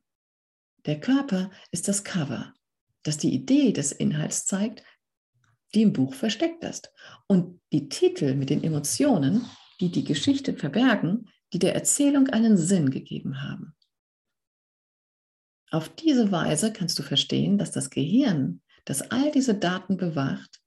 Der 0.86 0.98
Körper 0.98 1.50
ist 1.70 1.88
das 1.88 2.04
Cover, 2.04 2.54
das 3.02 3.18
die 3.18 3.34
Idee 3.34 3.72
des 3.72 3.92
Inhalts 3.92 4.46
zeigt, 4.46 4.82
die 5.74 5.82
im 5.82 5.92
Buch 5.92 6.14
versteckt 6.14 6.64
ist. 6.64 6.90
Und 7.26 7.60
die 7.70 7.88
Titel 7.88 8.34
mit 8.34 8.48
den 8.48 8.64
Emotionen, 8.64 9.44
die 9.80 9.90
die 9.90 10.04
Geschichte 10.04 10.54
verbergen, 10.54 11.28
die 11.52 11.58
der 11.58 11.74
Erzählung 11.74 12.28
einen 12.28 12.56
Sinn 12.56 12.90
gegeben 12.90 13.42
haben. 13.42 13.74
Auf 15.70 15.88
diese 15.90 16.32
Weise 16.32 16.72
kannst 16.72 16.98
du 16.98 17.02
verstehen, 17.02 17.58
dass 17.58 17.72
das 17.72 17.90
Gehirn, 17.90 18.62
das 18.84 19.02
all 19.10 19.30
diese 19.30 19.54
Daten 19.54 19.96
bewacht, 19.96 20.61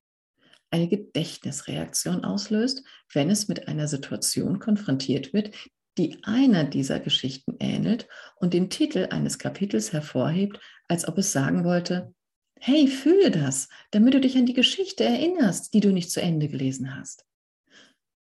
eine 0.75 0.89
Gedächtnisreaktion 0.89 2.25
auslöst, 2.25 2.83
wenn 3.13 3.29
es 3.29 3.47
mit 3.47 3.67
einer 3.67 3.87
Situation 3.87 4.59
konfrontiert 4.59 5.33
wird, 5.33 5.55
die 5.97 6.19
einer 6.23 6.65
dieser 6.65 6.99
Geschichten 6.99 7.55
ähnelt 7.59 8.07
und 8.35 8.53
den 8.53 8.69
Titel 8.69 9.07
eines 9.09 9.39
Kapitels 9.39 9.93
hervorhebt, 9.93 10.59
als 10.89 11.07
ob 11.07 11.17
es 11.17 11.31
sagen 11.31 11.63
wollte, 11.63 12.13
Hey, 12.59 12.87
fühle 12.87 13.31
das, 13.31 13.67
damit 13.91 14.13
du 14.13 14.21
dich 14.21 14.37
an 14.37 14.45
die 14.45 14.53
Geschichte 14.53 15.03
erinnerst, 15.03 15.73
die 15.73 15.81
du 15.81 15.91
nicht 15.91 16.09
zu 16.09 16.21
Ende 16.21 16.47
gelesen 16.47 16.95
hast. 16.95 17.25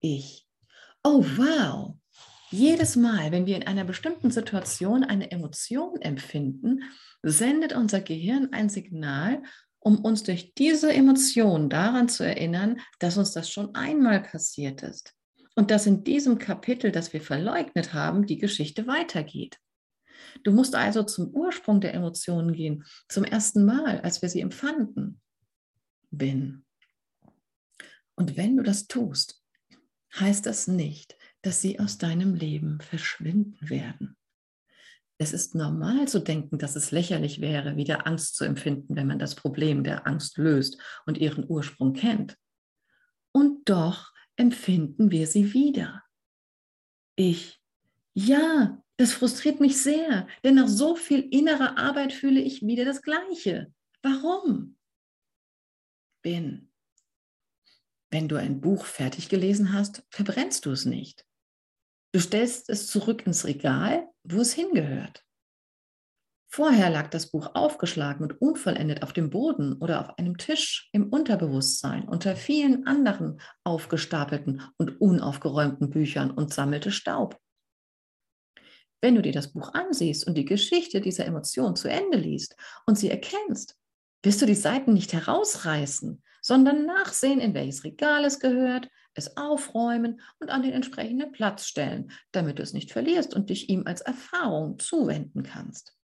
Ich. 0.01 0.47
Oh, 1.03 1.25
wow. 1.35 1.95
Jedes 2.51 2.95
Mal, 2.95 3.31
wenn 3.31 3.45
wir 3.45 3.55
in 3.55 3.67
einer 3.67 3.85
bestimmten 3.85 4.31
Situation 4.31 5.03
eine 5.03 5.31
Emotion 5.31 6.01
empfinden, 6.01 6.83
sendet 7.21 7.73
unser 7.73 8.01
Gehirn 8.01 8.49
ein 8.53 8.69
Signal, 8.69 9.41
um 9.79 9.99
uns 10.03 10.23
durch 10.23 10.53
diese 10.55 10.91
Emotion 10.93 11.69
daran 11.69 12.09
zu 12.09 12.23
erinnern, 12.23 12.79
dass 12.99 13.17
uns 13.17 13.31
das 13.31 13.49
schon 13.49 13.73
einmal 13.75 14.21
passiert 14.21 14.83
ist 14.83 15.15
und 15.55 15.71
dass 15.71 15.85
in 15.85 16.03
diesem 16.03 16.37
Kapitel, 16.37 16.91
das 16.91 17.13
wir 17.13 17.21
verleugnet 17.21 17.93
haben, 17.93 18.25
die 18.25 18.37
Geschichte 18.37 18.87
weitergeht. 18.87 19.57
Du 20.43 20.51
musst 20.51 20.75
also 20.75 21.03
zum 21.03 21.29
Ursprung 21.29 21.81
der 21.81 21.93
Emotionen 21.93 22.53
gehen, 22.53 22.85
zum 23.07 23.23
ersten 23.23 23.65
Mal, 23.65 24.01
als 24.01 24.21
wir 24.21 24.29
sie 24.29 24.41
empfanden. 24.41 25.21
Bin. 26.11 26.65
Und 28.15 28.35
wenn 28.35 28.57
du 28.57 28.63
das 28.63 28.87
tust, 28.87 29.41
heißt 30.19 30.45
das 30.45 30.67
nicht, 30.67 31.17
dass 31.41 31.61
sie 31.61 31.79
aus 31.79 31.97
deinem 31.97 32.35
Leben 32.35 32.81
verschwinden 32.81 33.69
werden. 33.69 34.17
Es 35.21 35.33
ist 35.33 35.53
normal 35.53 36.07
zu 36.07 36.19
denken, 36.19 36.57
dass 36.57 36.77
es 36.77 36.91
lächerlich 36.91 37.41
wäre, 37.41 37.75
wieder 37.75 38.07
Angst 38.07 38.37
zu 38.37 38.45
empfinden, 38.45 38.95
wenn 38.95 39.05
man 39.05 39.19
das 39.19 39.35
Problem 39.35 39.83
der 39.83 40.07
Angst 40.07 40.37
löst 40.37 40.81
und 41.05 41.17
ihren 41.17 41.45
Ursprung 41.47 41.91
kennt. 41.91 42.37
Und 43.33 43.69
doch 43.69 44.13
empfinden 44.37 45.11
wir 45.11 45.27
sie 45.27 45.53
wieder. 45.53 46.03
Ich, 47.17 47.61
ja, 48.13 48.81
das 48.95 49.11
frustriert 49.11 49.59
mich 49.59 49.81
sehr, 49.81 50.25
denn 50.45 50.55
nach 50.55 50.69
so 50.69 50.95
viel 50.95 51.27
innerer 51.31 51.77
Arbeit 51.77 52.13
fühle 52.13 52.39
ich 52.39 52.65
wieder 52.65 52.85
das 52.85 53.01
Gleiche. 53.01 53.73
Warum? 54.01 54.77
Bin. 56.21 56.71
Wenn 58.09 58.29
du 58.29 58.37
ein 58.37 58.61
Buch 58.61 58.85
fertig 58.85 59.27
gelesen 59.27 59.73
hast, 59.73 60.01
verbrennst 60.09 60.65
du 60.65 60.71
es 60.71 60.85
nicht. 60.85 61.25
Du 62.13 62.21
stellst 62.21 62.69
es 62.69 62.87
zurück 62.87 63.27
ins 63.27 63.45
Regal, 63.45 64.09
wo 64.31 64.41
es 64.41 64.53
hingehört. 64.53 65.23
Vorher 66.51 66.89
lag 66.89 67.09
das 67.09 67.29
Buch 67.29 67.51
aufgeschlagen 67.53 68.23
und 68.23 68.41
unvollendet 68.41 69.03
auf 69.03 69.13
dem 69.13 69.29
Boden 69.29 69.73
oder 69.73 70.01
auf 70.01 70.17
einem 70.17 70.37
Tisch 70.37 70.89
im 70.93 71.09
Unterbewusstsein 71.09 72.07
unter 72.07 72.35
vielen 72.35 72.87
anderen 72.87 73.39
aufgestapelten 73.63 74.63
und 74.77 74.99
unaufgeräumten 74.99 75.91
Büchern 75.91 76.31
und 76.31 76.51
sammelte 76.51 76.91
Staub. 76.91 77.39
Wenn 79.01 79.15
du 79.15 79.21
dir 79.21 79.31
das 79.31 79.53
Buch 79.53 79.73
ansiehst 79.73 80.25
und 80.25 80.35
die 80.35 80.45
Geschichte 80.45 81.01
dieser 81.01 81.25
Emotion 81.25 81.75
zu 81.75 81.87
Ende 81.87 82.17
liest 82.17 82.55
und 82.87 82.97
sie 82.97 83.11
erkennst, 83.11 83.77
wirst 84.23 84.41
du 84.41 84.47
die 84.47 84.55
Seiten 84.55 84.93
nicht 84.93 85.13
herausreißen, 85.13 86.21
sondern 86.41 86.85
nachsehen, 86.85 87.39
in 87.39 87.53
welches 87.53 87.83
Regal 87.83 88.25
es 88.25 88.39
gehört, 88.39 88.89
es 89.19 89.37
aufräumen 89.37 90.19
und 90.39 90.49
an 90.49 90.63
den 90.63 90.73
entsprechenden 90.73 91.31
Platz 91.31 91.67
stellen, 91.67 92.11
damit 92.31 92.57
du 92.57 92.63
es 92.63 92.73
nicht 92.73 92.91
verlierst 92.91 93.35
und 93.35 93.51
dich 93.51 93.69
ihm 93.69 93.83
als 93.85 94.01
Erfahrung 94.01 94.79
zuwenden 94.79 95.43
kannst. 95.43 95.95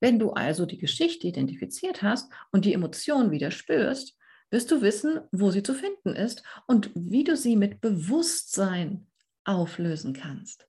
Wenn 0.00 0.18
du 0.18 0.30
also 0.30 0.66
die 0.66 0.78
Geschichte 0.78 1.26
identifiziert 1.26 2.02
hast 2.02 2.30
und 2.52 2.64
die 2.64 2.72
Emotion 2.72 3.30
wieder 3.30 3.50
spürst, 3.50 4.16
wirst 4.50 4.70
du 4.70 4.80
wissen, 4.82 5.20
wo 5.32 5.50
sie 5.50 5.62
zu 5.62 5.74
finden 5.74 6.14
ist 6.14 6.42
und 6.66 6.90
wie 6.94 7.24
du 7.24 7.36
sie 7.36 7.56
mit 7.56 7.80
Bewusstsein 7.80 9.08
auflösen 9.44 10.12
kannst. 10.12 10.68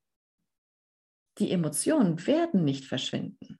Die 1.37 1.51
Emotionen 1.51 2.25
werden 2.25 2.63
nicht 2.63 2.85
verschwinden, 2.85 3.59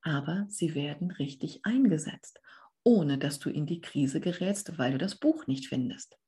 aber 0.00 0.46
sie 0.48 0.74
werden 0.74 1.10
richtig 1.10 1.64
eingesetzt, 1.64 2.40
ohne 2.84 3.18
dass 3.18 3.38
du 3.38 3.50
in 3.50 3.66
die 3.66 3.80
Krise 3.80 4.20
gerätst, 4.20 4.78
weil 4.78 4.92
du 4.92 4.98
das 4.98 5.16
Buch 5.16 5.46
nicht 5.46 5.66
findest. 5.66 6.18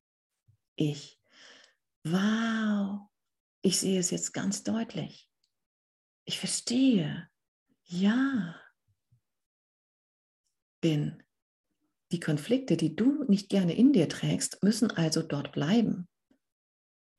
Ich, 0.75 1.19
wow, 2.03 3.07
ich 3.61 3.79
sehe 3.79 3.99
es 3.99 4.11
jetzt 4.11 4.33
ganz 4.33 4.63
deutlich. 4.63 5.29
Ich 6.25 6.39
verstehe. 6.39 7.29
Ja. 7.85 8.59
Bin. 10.81 11.23
Die 12.11 12.19
Konflikte, 12.19 12.77
die 12.77 12.95
du 12.95 13.23
nicht 13.23 13.49
gerne 13.49 13.75
in 13.75 13.93
dir 13.93 14.07
trägst, 14.07 14.61
müssen 14.63 14.91
also 14.91 15.23
dort 15.23 15.51
bleiben. 15.51 16.07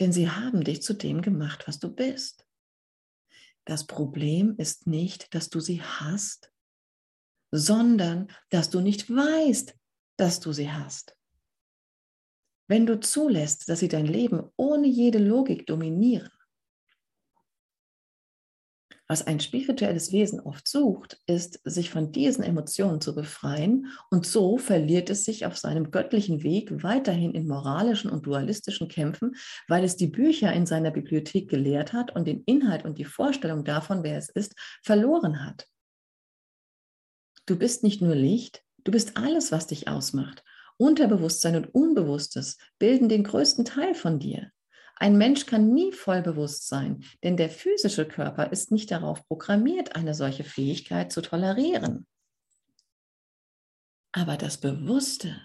Denn 0.01 0.13
sie 0.13 0.31
haben 0.31 0.65
dich 0.65 0.83
zu 0.83 0.95
dem 0.95 1.23
gemacht, 1.23 1.67
was 1.67 1.79
du 1.79 1.93
bist. 1.93 2.47
Das 3.65 3.87
Problem 3.87 4.55
ist 4.59 4.87
nicht, 4.87 5.35
dass 5.35 5.51
du 5.51 5.61
sie 5.61 5.83
hast, 5.83 6.54
sondern 7.57 8.29
dass 8.51 8.69
du 8.69 8.81
nicht 8.81 9.09
weißt, 9.09 9.75
dass 10.17 10.41
du 10.41 10.53
sie 10.53 10.71
hast. 10.73 11.17
Wenn 12.69 12.85
du 12.85 12.99
zulässt, 12.99 13.69
dass 13.69 13.79
sie 13.79 13.89
dein 13.89 14.07
Leben 14.07 14.51
ohne 14.57 14.89
jede 14.89 15.19
Logik 15.19 15.67
dominieren, 15.67 16.31
was 19.07 19.25
ein 19.25 19.39
spirituelles 19.39 20.11
Wesen 20.13 20.41
oft 20.41 20.67
sucht, 20.67 21.21
ist, 21.27 21.61
sich 21.63 21.91
von 21.91 22.11
diesen 22.11 22.43
Emotionen 22.43 23.03
zu 23.03 23.15
befreien 23.15 23.93
und 24.11 24.27
so 24.27 24.57
verliert 24.57 25.11
es 25.11 25.25
sich 25.25 25.47
auf 25.47 25.57
seinem 25.57 25.91
göttlichen 25.93 26.43
Weg 26.43 26.83
weiterhin 26.83 27.35
in 27.35 27.47
moralischen 27.47 28.11
und 28.11 28.27
dualistischen 28.27 28.89
Kämpfen, 28.89 29.37
weil 29.69 29.85
es 29.85 29.97
die 29.97 30.07
Bücher 30.09 30.53
in 30.55 30.67
seiner 30.67 30.91
Bibliothek 30.91 31.51
gelehrt 31.51 31.93
hat 31.93 32.17
und 32.17 32.27
den 32.27 32.43
Inhalt 32.47 32.85
und 32.85 32.99
die 32.99 33.05
Vorstellung 33.05 33.63
davon, 33.63 34.03
wer 34.03 34.17
es 34.17 34.31
ist, 34.31 34.57
verloren 34.83 35.45
hat. 35.45 35.69
Du 37.47 37.57
bist 37.57 37.83
nicht 37.83 38.01
nur 38.01 38.15
Licht, 38.15 38.65
du 38.85 38.93
bist 38.93 39.17
alles, 39.17 39.53
was 39.53 39.67
dich 39.67 39.89
ausmacht. 39.89 40.45
Unterbewusstsein 40.77 41.57
und 41.57 41.75
Unbewusstes 41.75 42.59
bilden 42.79 43.09
den 43.09 43.25
größten 43.25 43.65
Teil 43.65 43.95
von 43.95 44.19
dir. 44.19 44.51
Ein 44.97 45.19
Mensch 45.19 45.47
kann 45.47 45.73
nie 45.73 45.93
vollbewusst 45.93 46.69
sein, 46.69 47.05
denn 47.23 47.37
der 47.37 47.51
physische 47.51 48.07
Körper 48.07 48.53
ist 48.53 48.71
nicht 48.71 48.91
darauf 48.91 49.27
programmiert, 49.27 49.97
eine 49.97 50.15
solche 50.15 50.45
Fähigkeit 50.45 51.13
zu 51.13 51.21
tolerieren. 51.21 52.07
Aber 54.13 54.37
das 54.37 54.59
Bewusste 54.59 55.37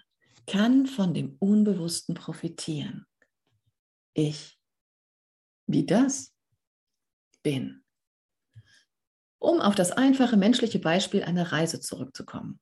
kann 0.45 0.85
von 0.85 1.13
dem 1.13 1.35
Unbewussten 1.39 2.13
profitieren. 2.13 3.05
Ich, 4.13 4.59
wie 5.65 5.85
das, 5.85 6.33
bin. 7.41 7.78
Um 9.39 9.61
auf 9.61 9.75
das 9.75 9.91
einfache 9.91 10.37
menschliche 10.37 10.79
Beispiel 10.79 11.23
einer 11.23 11.51
Reise 11.51 11.79
zurückzukommen. 11.79 12.59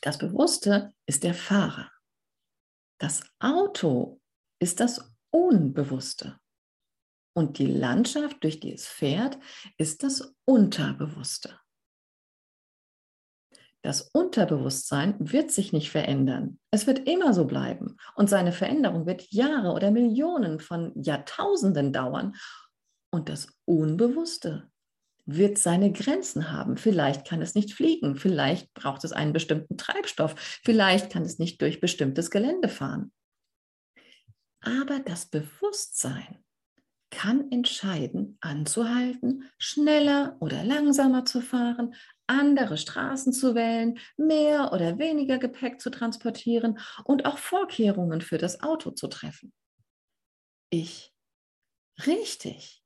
Das 0.00 0.18
Bewusste 0.18 0.92
ist 1.06 1.24
der 1.24 1.34
Fahrer. 1.34 1.90
Das 2.98 3.22
Auto 3.40 4.20
ist 4.60 4.80
das 4.80 5.12
Unbewusste. 5.30 6.38
Und 7.36 7.58
die 7.58 7.66
Landschaft, 7.66 8.42
durch 8.44 8.60
die 8.60 8.72
es 8.72 8.86
fährt, 8.86 9.38
ist 9.76 10.04
das 10.04 10.34
Unterbewusste. 10.44 11.58
Das 13.82 14.02
Unterbewusstsein 14.12 15.16
wird 15.18 15.50
sich 15.50 15.72
nicht 15.72 15.90
verändern. 15.90 16.58
Es 16.70 16.86
wird 16.86 17.06
immer 17.06 17.34
so 17.34 17.44
bleiben. 17.44 17.98
Und 18.14 18.30
seine 18.30 18.52
Veränderung 18.52 19.04
wird 19.04 19.30
Jahre 19.30 19.72
oder 19.72 19.90
Millionen 19.90 20.60
von 20.60 20.92
Jahrtausenden 21.02 21.92
dauern. 21.92 22.34
Und 23.10 23.28
das 23.28 23.48
Unbewusste 23.66 24.70
wird 25.26 25.58
seine 25.58 25.92
Grenzen 25.92 26.52
haben. 26.52 26.76
Vielleicht 26.76 27.26
kann 27.26 27.42
es 27.42 27.54
nicht 27.54 27.72
fliegen, 27.72 28.16
vielleicht 28.16 28.72
braucht 28.74 29.04
es 29.04 29.12
einen 29.12 29.32
bestimmten 29.32 29.76
Treibstoff, 29.76 30.34
vielleicht 30.64 31.10
kann 31.10 31.22
es 31.22 31.38
nicht 31.38 31.60
durch 31.62 31.80
bestimmtes 31.80 32.30
Gelände 32.30 32.68
fahren. 32.68 33.12
Aber 34.60 35.00
das 35.00 35.26
Bewusstsein 35.26 36.38
kann 37.10 37.50
entscheiden, 37.52 38.38
anzuhalten, 38.40 39.44
schneller 39.58 40.36
oder 40.40 40.64
langsamer 40.64 41.24
zu 41.24 41.40
fahren, 41.40 41.94
andere 42.26 42.76
Straßen 42.76 43.32
zu 43.32 43.54
wählen, 43.54 43.98
mehr 44.16 44.72
oder 44.72 44.98
weniger 44.98 45.38
Gepäck 45.38 45.80
zu 45.80 45.90
transportieren 45.90 46.78
und 47.04 47.26
auch 47.26 47.38
Vorkehrungen 47.38 48.20
für 48.20 48.38
das 48.38 48.62
Auto 48.62 48.90
zu 48.90 49.06
treffen. 49.08 49.52
Ich. 50.70 51.12
Richtig. 52.06 52.83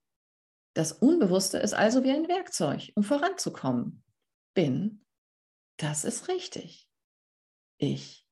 Das 0.79 0.93
Unbewusste 0.93 1.59
ist 1.59 1.75
also 1.75 2.05
wie 2.05 2.12
ein 2.12 2.29
Werkzeug, 2.29 2.93
um 2.95 3.03
voranzukommen. 3.03 4.05
Bin. 4.55 5.05
Das 5.77 6.05
ist 6.05 6.29
richtig. 6.29 6.88
Ich 7.79 8.29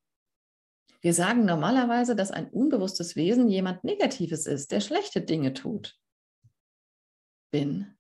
wir 1.01 1.15
sagen 1.15 1.45
normalerweise, 1.45 2.17
dass 2.17 2.31
ein 2.31 2.49
unbewusstes 2.49 3.17
Wesen 3.17 3.49
jemand 3.49 3.85
Negatives 3.85 4.47
ist, 4.47 4.73
der 4.73 4.81
schlechte 4.81 5.21
Dinge 5.21 5.55
tut. 5.55 5.97
Bin. 7.53 7.95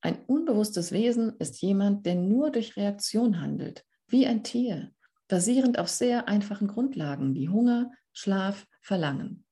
Ein 0.00 0.24
unbewusstes 0.24 0.92
Wesen 0.92 1.36
ist 1.38 1.60
jemand, 1.62 2.06
der 2.06 2.16
nur 2.16 2.50
durch 2.50 2.76
Reaktion 2.76 3.40
handelt, 3.40 3.84
wie 4.08 4.26
ein 4.26 4.42
Tier, 4.42 4.92
basierend 5.28 5.78
auf 5.78 5.88
sehr 5.88 6.28
einfachen 6.28 6.68
Grundlagen 6.68 7.34
wie 7.34 7.48
Hunger, 7.48 7.92
Schlaf, 8.12 8.66
Verlangen. 8.80 9.46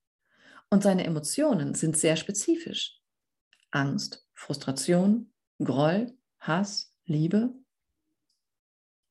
Und 0.69 0.83
seine 0.83 1.05
Emotionen 1.05 1.75
sind 1.75 1.97
sehr 1.97 2.15
spezifisch. 2.15 3.02
Angst, 3.73 4.27
Frustration, 4.33 5.33
Groll, 5.59 6.15
Hass, 6.39 6.93
Liebe, 7.05 7.53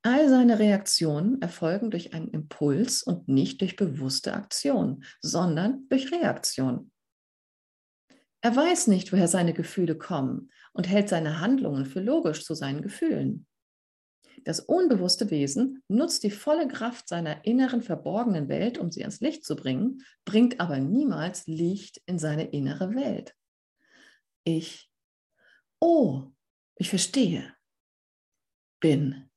All 0.05 0.29
seine 0.29 0.59
Reaktionen 0.59 1.41
erfolgen 1.41 1.93
durch 1.93 2.13
einen 2.13 2.29
Impuls 2.29 3.05
und 3.05 3.29
nicht 3.29 3.61
durch 3.61 3.77
bewusste 3.77 4.35
Aktion, 4.35 5.05
sondern 5.21 5.89
durch 5.91 6.11
Reaktion. 6.11 6.91
Er 8.41 8.57
weiß 8.57 8.89
nicht, 8.89 9.13
woher 9.13 9.29
seine 9.29 9.55
Gefühle 9.55 9.97
kommen 9.97 10.51
und 10.73 10.89
hält 10.89 11.09
seine 11.09 11.39
Handlungen 11.39 11.87
für 11.87 12.01
logisch 12.01 12.45
zu 12.45 12.55
seinen 12.55 12.83
Gefühlen. 12.83 13.47
Das 14.43 14.59
unbewusste 14.59 15.31
Wesen 15.31 15.85
nutzt 15.87 16.25
die 16.25 16.33
volle 16.33 16.67
Kraft 16.67 17.07
seiner 17.07 17.45
inneren 17.45 17.81
verborgenen 17.81 18.49
Welt, 18.49 18.79
um 18.79 18.91
sie 18.91 19.03
ans 19.03 19.21
Licht 19.21 19.45
zu 19.45 19.55
bringen, 19.55 20.03
bringt 20.25 20.59
aber 20.59 20.81
niemals 20.81 21.47
Licht 21.47 22.03
in 22.07 22.19
seine 22.19 22.51
innere 22.51 22.97
Welt. 22.97 23.37
Ich, 24.45 24.91
oh, 25.81 26.33
ich 26.77 26.91
verstehe, 26.91 27.55
bin 28.81 29.31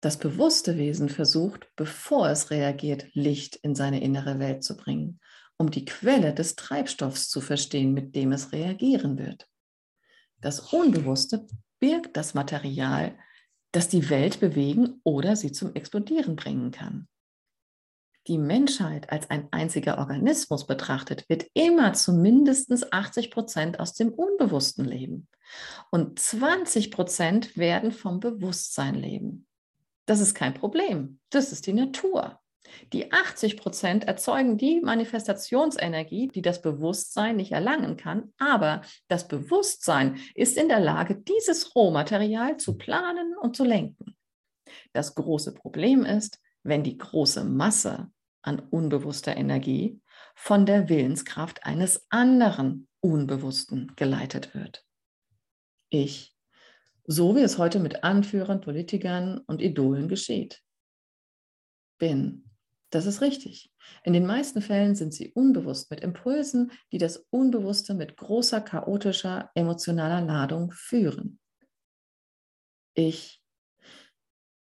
das 0.00 0.18
bewusste 0.18 0.78
Wesen 0.78 1.08
versucht, 1.08 1.68
bevor 1.74 2.28
es 2.28 2.50
reagiert, 2.50 3.06
Licht 3.14 3.56
in 3.56 3.74
seine 3.74 4.00
innere 4.00 4.38
Welt 4.38 4.62
zu 4.62 4.76
bringen, 4.76 5.20
um 5.56 5.70
die 5.70 5.84
Quelle 5.84 6.32
des 6.32 6.54
Treibstoffs 6.54 7.28
zu 7.28 7.40
verstehen, 7.40 7.92
mit 7.92 8.14
dem 8.14 8.30
es 8.30 8.52
reagieren 8.52 9.18
wird. 9.18 9.48
Das 10.40 10.72
Unbewusste 10.72 11.48
birgt 11.80 12.16
das 12.16 12.34
Material, 12.34 13.18
das 13.72 13.88
die 13.88 14.08
Welt 14.08 14.38
bewegen 14.38 15.00
oder 15.02 15.34
sie 15.34 15.50
zum 15.50 15.74
Explodieren 15.74 16.36
bringen 16.36 16.70
kann. 16.70 17.08
Die 18.28 18.36
Menschheit 18.36 19.10
als 19.10 19.30
ein 19.30 19.48
einziger 19.52 19.96
Organismus 19.96 20.66
betrachtet, 20.66 21.26
wird 21.30 21.46
immer 21.54 21.94
zu 21.94 22.12
mindestens 22.12 22.92
80 22.92 23.30
Prozent 23.30 23.80
aus 23.80 23.94
dem 23.94 24.12
Unbewussten 24.12 24.84
leben. 24.84 25.28
Und 25.90 26.18
20 26.18 26.90
Prozent 26.90 27.56
werden 27.56 27.90
vom 27.90 28.20
Bewusstsein 28.20 28.94
leben. 28.94 29.46
Das 30.04 30.20
ist 30.20 30.34
kein 30.34 30.52
Problem. 30.52 31.20
Das 31.30 31.52
ist 31.52 31.66
die 31.66 31.72
Natur. 31.72 32.38
Die 32.92 33.12
80 33.12 33.56
Prozent 33.56 34.04
erzeugen 34.04 34.58
die 34.58 34.82
Manifestationsenergie, 34.82 36.28
die 36.28 36.42
das 36.42 36.60
Bewusstsein 36.60 37.36
nicht 37.36 37.52
erlangen 37.52 37.96
kann. 37.96 38.34
Aber 38.36 38.82
das 39.08 39.26
Bewusstsein 39.26 40.18
ist 40.34 40.58
in 40.58 40.68
der 40.68 40.80
Lage, 40.80 41.16
dieses 41.16 41.74
Rohmaterial 41.74 42.58
zu 42.58 42.76
planen 42.76 43.34
und 43.40 43.56
zu 43.56 43.64
lenken. 43.64 44.18
Das 44.92 45.14
große 45.14 45.54
Problem 45.54 46.04
ist, 46.04 46.40
wenn 46.62 46.82
die 46.82 46.98
große 46.98 47.44
Masse 47.44 48.10
an 48.48 48.58
unbewusster 48.58 49.36
Energie 49.36 50.00
von 50.34 50.66
der 50.66 50.88
Willenskraft 50.88 51.64
eines 51.64 52.06
anderen 52.10 52.88
Unbewussten 53.00 53.92
geleitet 53.94 54.54
wird. 54.54 54.84
Ich 55.90 56.38
so 57.10 57.34
wie 57.34 57.40
es 57.40 57.56
heute 57.56 57.80
mit 57.80 58.04
Anführern, 58.04 58.60
Politikern 58.60 59.38
und 59.46 59.62
Idolen 59.62 60.08
geschieht. 60.08 60.62
Bin. 61.98 62.44
Das 62.90 63.06
ist 63.06 63.22
richtig. 63.22 63.72
In 64.04 64.12
den 64.12 64.26
meisten 64.26 64.60
Fällen 64.60 64.94
sind 64.94 65.14
sie 65.14 65.32
unbewusst 65.32 65.90
mit 65.90 66.00
Impulsen, 66.00 66.70
die 66.92 66.98
das 66.98 67.26
Unbewusste 67.30 67.94
mit 67.94 68.16
großer 68.16 68.60
chaotischer 68.60 69.50
emotionaler 69.54 70.20
Ladung 70.20 70.70
führen. 70.70 71.40
Ich. 72.94 73.42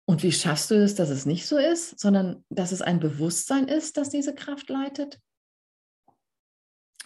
Und 0.10 0.24
wie 0.24 0.32
schaffst 0.32 0.72
du 0.72 0.76
es, 0.76 0.96
dass 0.96 1.10
es 1.10 1.26
nicht 1.26 1.46
so 1.46 1.58
ist, 1.58 2.00
sondern 2.00 2.46
dass 2.50 2.72
es 2.72 2.82
ein 2.82 3.02
Bewusstsein 3.02 3.68
ist, 3.68 3.98
das 3.98 4.10
diese 4.10 4.34
Kraft 4.34 4.70
leitet? 4.70 5.20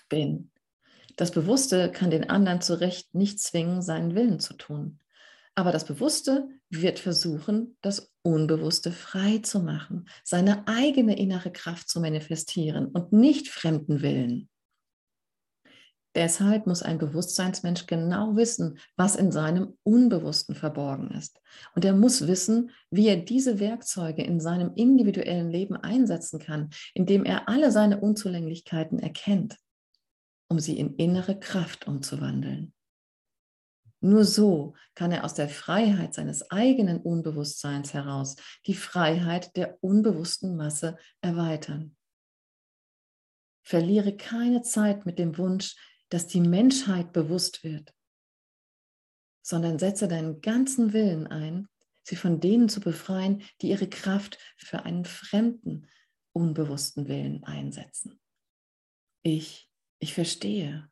Bin. 0.07 0.51
Das 1.15 1.31
Bewusste 1.31 1.91
kann 1.91 2.11
den 2.11 2.29
anderen 2.29 2.61
zu 2.61 2.79
Recht 2.79 3.15
nicht 3.15 3.39
zwingen, 3.39 3.81
seinen 3.81 4.13
Willen 4.13 4.39
zu 4.39 4.53
tun. 4.53 4.99
Aber 5.55 5.71
das 5.71 5.85
Bewusste 5.85 6.47
wird 6.69 6.99
versuchen, 6.99 7.75
das 7.81 8.13
Unbewusste 8.21 8.91
frei 8.91 9.39
zu 9.39 9.61
machen, 9.61 10.07
seine 10.23 10.67
eigene 10.67 11.17
innere 11.17 11.51
Kraft 11.51 11.89
zu 11.89 12.01
manifestieren 12.01 12.85
und 12.85 13.11
nicht 13.11 13.49
fremden 13.49 14.03
Willen. 14.03 14.47
Deshalb 16.13 16.67
muss 16.67 16.83
ein 16.83 16.97
Bewusstseinsmensch 16.97 17.87
genau 17.87 18.35
wissen, 18.35 18.79
was 18.97 19.15
in 19.15 19.31
seinem 19.31 19.77
Unbewussten 19.83 20.55
verborgen 20.55 21.11
ist. 21.11 21.41
Und 21.73 21.85
er 21.85 21.93
muss 21.93 22.27
wissen, 22.27 22.71
wie 22.89 23.07
er 23.07 23.17
diese 23.17 23.59
Werkzeuge 23.59 24.21
in 24.21 24.41
seinem 24.41 24.73
individuellen 24.75 25.49
Leben 25.49 25.77
einsetzen 25.77 26.39
kann, 26.39 26.69
indem 26.93 27.23
er 27.23 27.47
alle 27.47 27.71
seine 27.71 28.01
Unzulänglichkeiten 28.01 28.99
erkennt, 28.99 29.57
um 30.49 30.59
sie 30.59 30.77
in 30.77 30.95
innere 30.95 31.39
Kraft 31.39 31.87
umzuwandeln. 31.87 32.73
Nur 34.01 34.25
so 34.25 34.73
kann 34.95 35.11
er 35.11 35.23
aus 35.23 35.35
der 35.35 35.47
Freiheit 35.47 36.15
seines 36.15 36.49
eigenen 36.49 36.99
Unbewusstseins 36.99 37.93
heraus 37.93 38.35
die 38.65 38.73
Freiheit 38.73 39.55
der 39.55 39.77
unbewussten 39.81 40.57
Masse 40.57 40.97
erweitern. 41.21 41.95
Verliere 43.63 44.17
keine 44.17 44.63
Zeit 44.63 45.05
mit 45.05 45.19
dem 45.19 45.37
Wunsch, 45.37 45.75
dass 46.11 46.27
die 46.27 46.41
Menschheit 46.41 47.13
bewusst 47.13 47.63
wird, 47.63 47.93
sondern 49.41 49.79
setze 49.79 50.07
deinen 50.07 50.41
ganzen 50.41 50.93
Willen 50.93 51.25
ein, 51.25 51.67
sie 52.03 52.15
von 52.15 52.39
denen 52.39 52.69
zu 52.69 52.79
befreien, 52.79 53.43
die 53.61 53.69
ihre 53.69 53.89
Kraft 53.89 54.37
für 54.57 54.83
einen 54.83 55.05
fremden, 55.05 55.87
unbewussten 56.33 57.07
Willen 57.07 57.43
einsetzen. 57.43 58.19
Ich, 59.23 59.69
ich 59.99 60.13
verstehe 60.13 60.87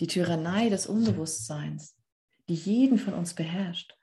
die 0.00 0.06
Tyrannei 0.06 0.68
des 0.68 0.86
Unbewusstseins 0.86 1.98
die 2.48 2.54
jeden 2.54 2.98
von 2.98 3.14
uns 3.14 3.34
beherrscht, 3.34 3.96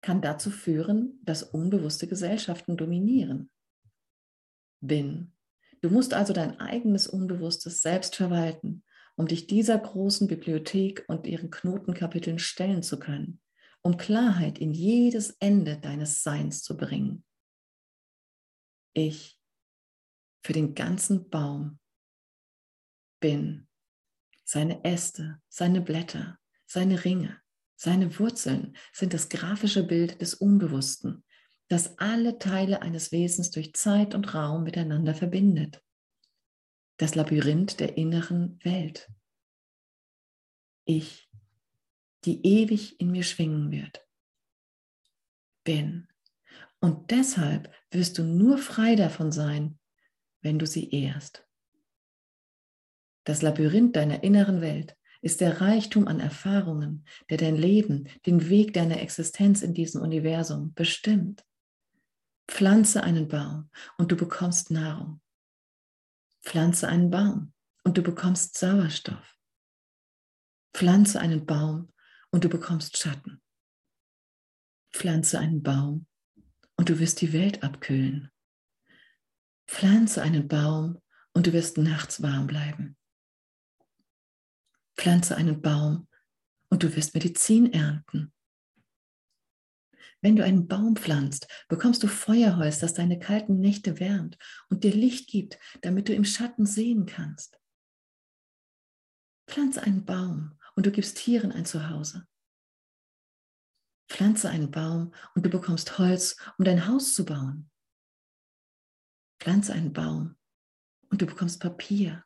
kann 0.00 0.20
dazu 0.20 0.50
führen, 0.50 1.20
dass 1.22 1.42
unbewusste 1.42 2.08
Gesellschaften 2.08 2.76
dominieren. 2.76 3.50
Bin. 4.80 5.32
Du 5.80 5.90
musst 5.90 6.14
also 6.14 6.32
dein 6.32 6.58
eigenes 6.60 7.06
Unbewusstes 7.06 7.82
selbst 7.82 8.16
verwalten, 8.16 8.84
um 9.22 9.28
dich 9.28 9.46
dieser 9.46 9.78
großen 9.78 10.26
Bibliothek 10.26 11.04
und 11.06 11.28
ihren 11.28 11.52
Knotenkapiteln 11.52 12.40
stellen 12.40 12.82
zu 12.82 12.98
können, 12.98 13.40
um 13.80 13.96
Klarheit 13.96 14.58
in 14.58 14.72
jedes 14.72 15.36
Ende 15.38 15.78
deines 15.78 16.24
Seins 16.24 16.64
zu 16.64 16.76
bringen. 16.76 17.24
Ich 18.94 19.38
für 20.44 20.52
den 20.52 20.74
ganzen 20.74 21.30
Baum 21.30 21.78
bin 23.20 23.68
seine 24.44 24.84
Äste, 24.84 25.40
seine 25.48 25.80
Blätter, 25.80 26.36
seine 26.66 27.04
Ringe, 27.04 27.40
seine 27.76 28.18
Wurzeln 28.18 28.76
sind 28.92 29.14
das 29.14 29.28
grafische 29.28 29.84
Bild 29.84 30.20
des 30.20 30.34
Unbewussten, 30.34 31.22
das 31.68 31.96
alle 32.00 32.40
Teile 32.40 32.82
eines 32.82 33.12
Wesens 33.12 33.52
durch 33.52 33.72
Zeit 33.74 34.16
und 34.16 34.34
Raum 34.34 34.64
miteinander 34.64 35.14
verbindet. 35.14 35.80
Das 37.02 37.16
Labyrinth 37.16 37.80
der 37.80 37.98
inneren 37.98 38.60
Welt. 38.62 39.10
Ich, 40.84 41.28
die 42.24 42.46
ewig 42.46 43.00
in 43.00 43.10
mir 43.10 43.24
schwingen 43.24 43.72
wird. 43.72 44.06
Bin. 45.64 46.06
Und 46.78 47.10
deshalb 47.10 47.74
wirst 47.90 48.18
du 48.18 48.22
nur 48.22 48.56
frei 48.56 48.94
davon 48.94 49.32
sein, 49.32 49.80
wenn 50.42 50.60
du 50.60 50.66
sie 50.68 50.90
ehrst. 50.90 51.44
Das 53.24 53.42
Labyrinth 53.42 53.96
deiner 53.96 54.22
inneren 54.22 54.60
Welt 54.60 54.96
ist 55.22 55.40
der 55.40 55.60
Reichtum 55.60 56.06
an 56.06 56.20
Erfahrungen, 56.20 57.04
der 57.30 57.38
dein 57.38 57.56
Leben, 57.56 58.08
den 58.26 58.48
Weg 58.48 58.74
deiner 58.74 59.00
Existenz 59.00 59.62
in 59.62 59.74
diesem 59.74 60.02
Universum 60.02 60.72
bestimmt. 60.74 61.44
Pflanze 62.46 63.02
einen 63.02 63.26
Baum 63.26 63.70
und 63.98 64.12
du 64.12 64.16
bekommst 64.16 64.70
Nahrung. 64.70 65.20
Pflanze 66.42 66.88
einen 66.88 67.10
Baum 67.10 67.52
und 67.84 67.96
du 67.96 68.02
bekommst 68.02 68.58
Sauerstoff. 68.58 69.36
Pflanze 70.74 71.20
einen 71.20 71.46
Baum 71.46 71.92
und 72.30 72.44
du 72.44 72.48
bekommst 72.48 72.96
Schatten. 72.96 73.42
Pflanze 74.92 75.38
einen 75.38 75.62
Baum 75.62 76.06
und 76.76 76.88
du 76.88 76.98
wirst 76.98 77.20
die 77.20 77.32
Welt 77.32 77.62
abkühlen. 77.62 78.30
Pflanze 79.68 80.22
einen 80.22 80.48
Baum 80.48 81.00
und 81.32 81.46
du 81.46 81.52
wirst 81.52 81.78
nachts 81.78 82.22
warm 82.22 82.46
bleiben. 82.46 82.96
Pflanze 84.96 85.36
einen 85.36 85.62
Baum 85.62 86.08
und 86.68 86.82
du 86.82 86.94
wirst 86.94 87.14
Medizin 87.14 87.72
ernten. 87.72 88.31
Wenn 90.22 90.36
du 90.36 90.44
einen 90.44 90.68
Baum 90.68 90.94
pflanzt, 90.94 91.48
bekommst 91.68 92.02
du 92.04 92.06
Feuerholz, 92.06 92.78
das 92.78 92.94
deine 92.94 93.18
kalten 93.18 93.58
Nächte 93.58 93.98
wärmt 93.98 94.38
und 94.68 94.84
dir 94.84 94.94
Licht 94.94 95.28
gibt, 95.28 95.58
damit 95.82 96.08
du 96.08 96.14
im 96.14 96.24
Schatten 96.24 96.64
sehen 96.64 97.06
kannst. 97.06 97.60
Pflanze 99.48 99.82
einen 99.82 100.04
Baum 100.04 100.58
und 100.76 100.86
du 100.86 100.92
gibst 100.92 101.18
Tieren 101.18 101.50
ein 101.50 101.66
Zuhause. 101.66 102.26
Pflanze 104.08 104.48
einen 104.48 104.70
Baum 104.70 105.12
und 105.34 105.44
du 105.44 105.50
bekommst 105.50 105.98
Holz, 105.98 106.36
um 106.56 106.64
dein 106.64 106.86
Haus 106.86 107.14
zu 107.14 107.24
bauen. 107.24 107.68
Pflanze 109.40 109.72
einen 109.72 109.92
Baum 109.92 110.36
und 111.10 111.20
du 111.20 111.26
bekommst 111.26 111.60
Papier, 111.60 112.24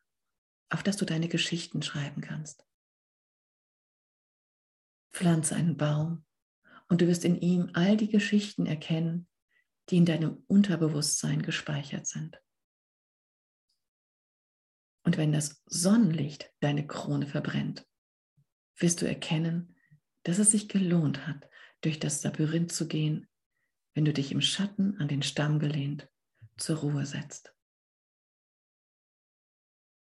auf 0.69 0.83
das 0.83 0.99
du 0.99 1.07
deine 1.07 1.29
Geschichten 1.29 1.81
schreiben 1.81 2.21
kannst. 2.21 2.67
Pflanze 5.13 5.55
einen 5.57 5.79
Baum 5.79 6.26
und 6.89 7.01
du 7.01 7.07
wirst 7.07 7.25
in 7.25 7.41
ihm 7.41 7.71
all 7.75 7.97
die 7.97 8.09
Geschichten 8.09 8.67
erkennen, 8.67 9.29
die 9.89 9.97
in 9.97 10.07
deinem 10.07 10.43
Unterbewusstsein 10.47 11.43
gespeichert 11.43 12.07
sind. 12.07 12.41
Und 15.05 15.17
wenn 15.17 15.33
das 15.33 15.63
Sonnenlicht 15.67 16.53
deine 16.61 16.87
Krone 16.87 17.27
verbrennt, 17.27 17.87
wirst 18.77 19.03
du 19.03 19.07
erkennen, 19.07 19.77
dass 20.25 20.39
es 20.39 20.51
sich 20.51 20.69
gelohnt 20.69 21.27
hat, 21.27 21.49
durch 21.81 22.01
das 22.01 22.25
Labyrinth 22.25 22.73
zu 22.73 22.89
gehen, 22.89 23.29
wenn 23.95 24.05
du 24.05 24.13
dich 24.13 24.33
im 24.33 24.41
Schatten 24.41 24.99
an 24.99 25.09
den 25.09 25.23
Stamm 25.23 25.61
gelehnt 25.61 26.11
zur 26.57 26.79
Ruhe 26.79 27.07
setzt. 27.07 27.55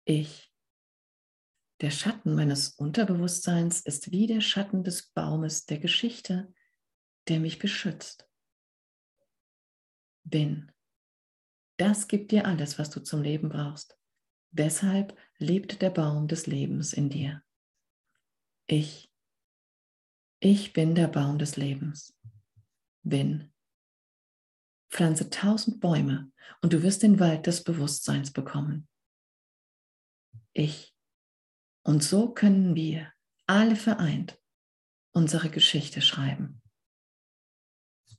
Ich 0.06 0.54
der 1.80 1.90
Schatten 1.90 2.34
meines 2.34 2.70
Unterbewusstseins 2.70 3.80
ist 3.80 4.12
wie 4.12 4.26
der 4.26 4.40
Schatten 4.40 4.84
des 4.84 5.08
Baumes 5.08 5.66
der 5.66 5.78
Geschichte, 5.78 6.54
der 7.28 7.40
mich 7.40 7.58
beschützt. 7.58 8.28
Bin. 10.24 10.72
Das 11.76 12.08
gibt 12.08 12.30
dir 12.30 12.46
alles, 12.46 12.78
was 12.78 12.90
du 12.90 13.00
zum 13.00 13.22
Leben 13.22 13.48
brauchst. 13.48 13.98
Deshalb 14.50 15.18
lebt 15.38 15.82
der 15.82 15.90
Baum 15.90 16.28
des 16.28 16.46
Lebens 16.46 16.92
in 16.92 17.10
dir. 17.10 17.42
Ich. 18.66 19.12
Ich 20.40 20.72
bin 20.72 20.94
der 20.94 21.08
Baum 21.08 21.38
des 21.38 21.56
Lebens. 21.56 22.16
Bin. 23.02 23.52
Pflanze 24.90 25.28
tausend 25.30 25.80
Bäume 25.80 26.30
und 26.62 26.72
du 26.72 26.82
wirst 26.82 27.02
den 27.02 27.18
Wald 27.18 27.46
des 27.46 27.64
Bewusstseins 27.64 28.32
bekommen. 28.32 28.88
Ich 30.52 30.94
und 31.84 32.02
so 32.02 32.32
können 32.32 32.74
wir 32.74 33.12
alle 33.46 33.76
vereint 33.76 34.40
unsere 35.12 35.50
Geschichte 35.50 36.00
schreiben. 36.00 36.62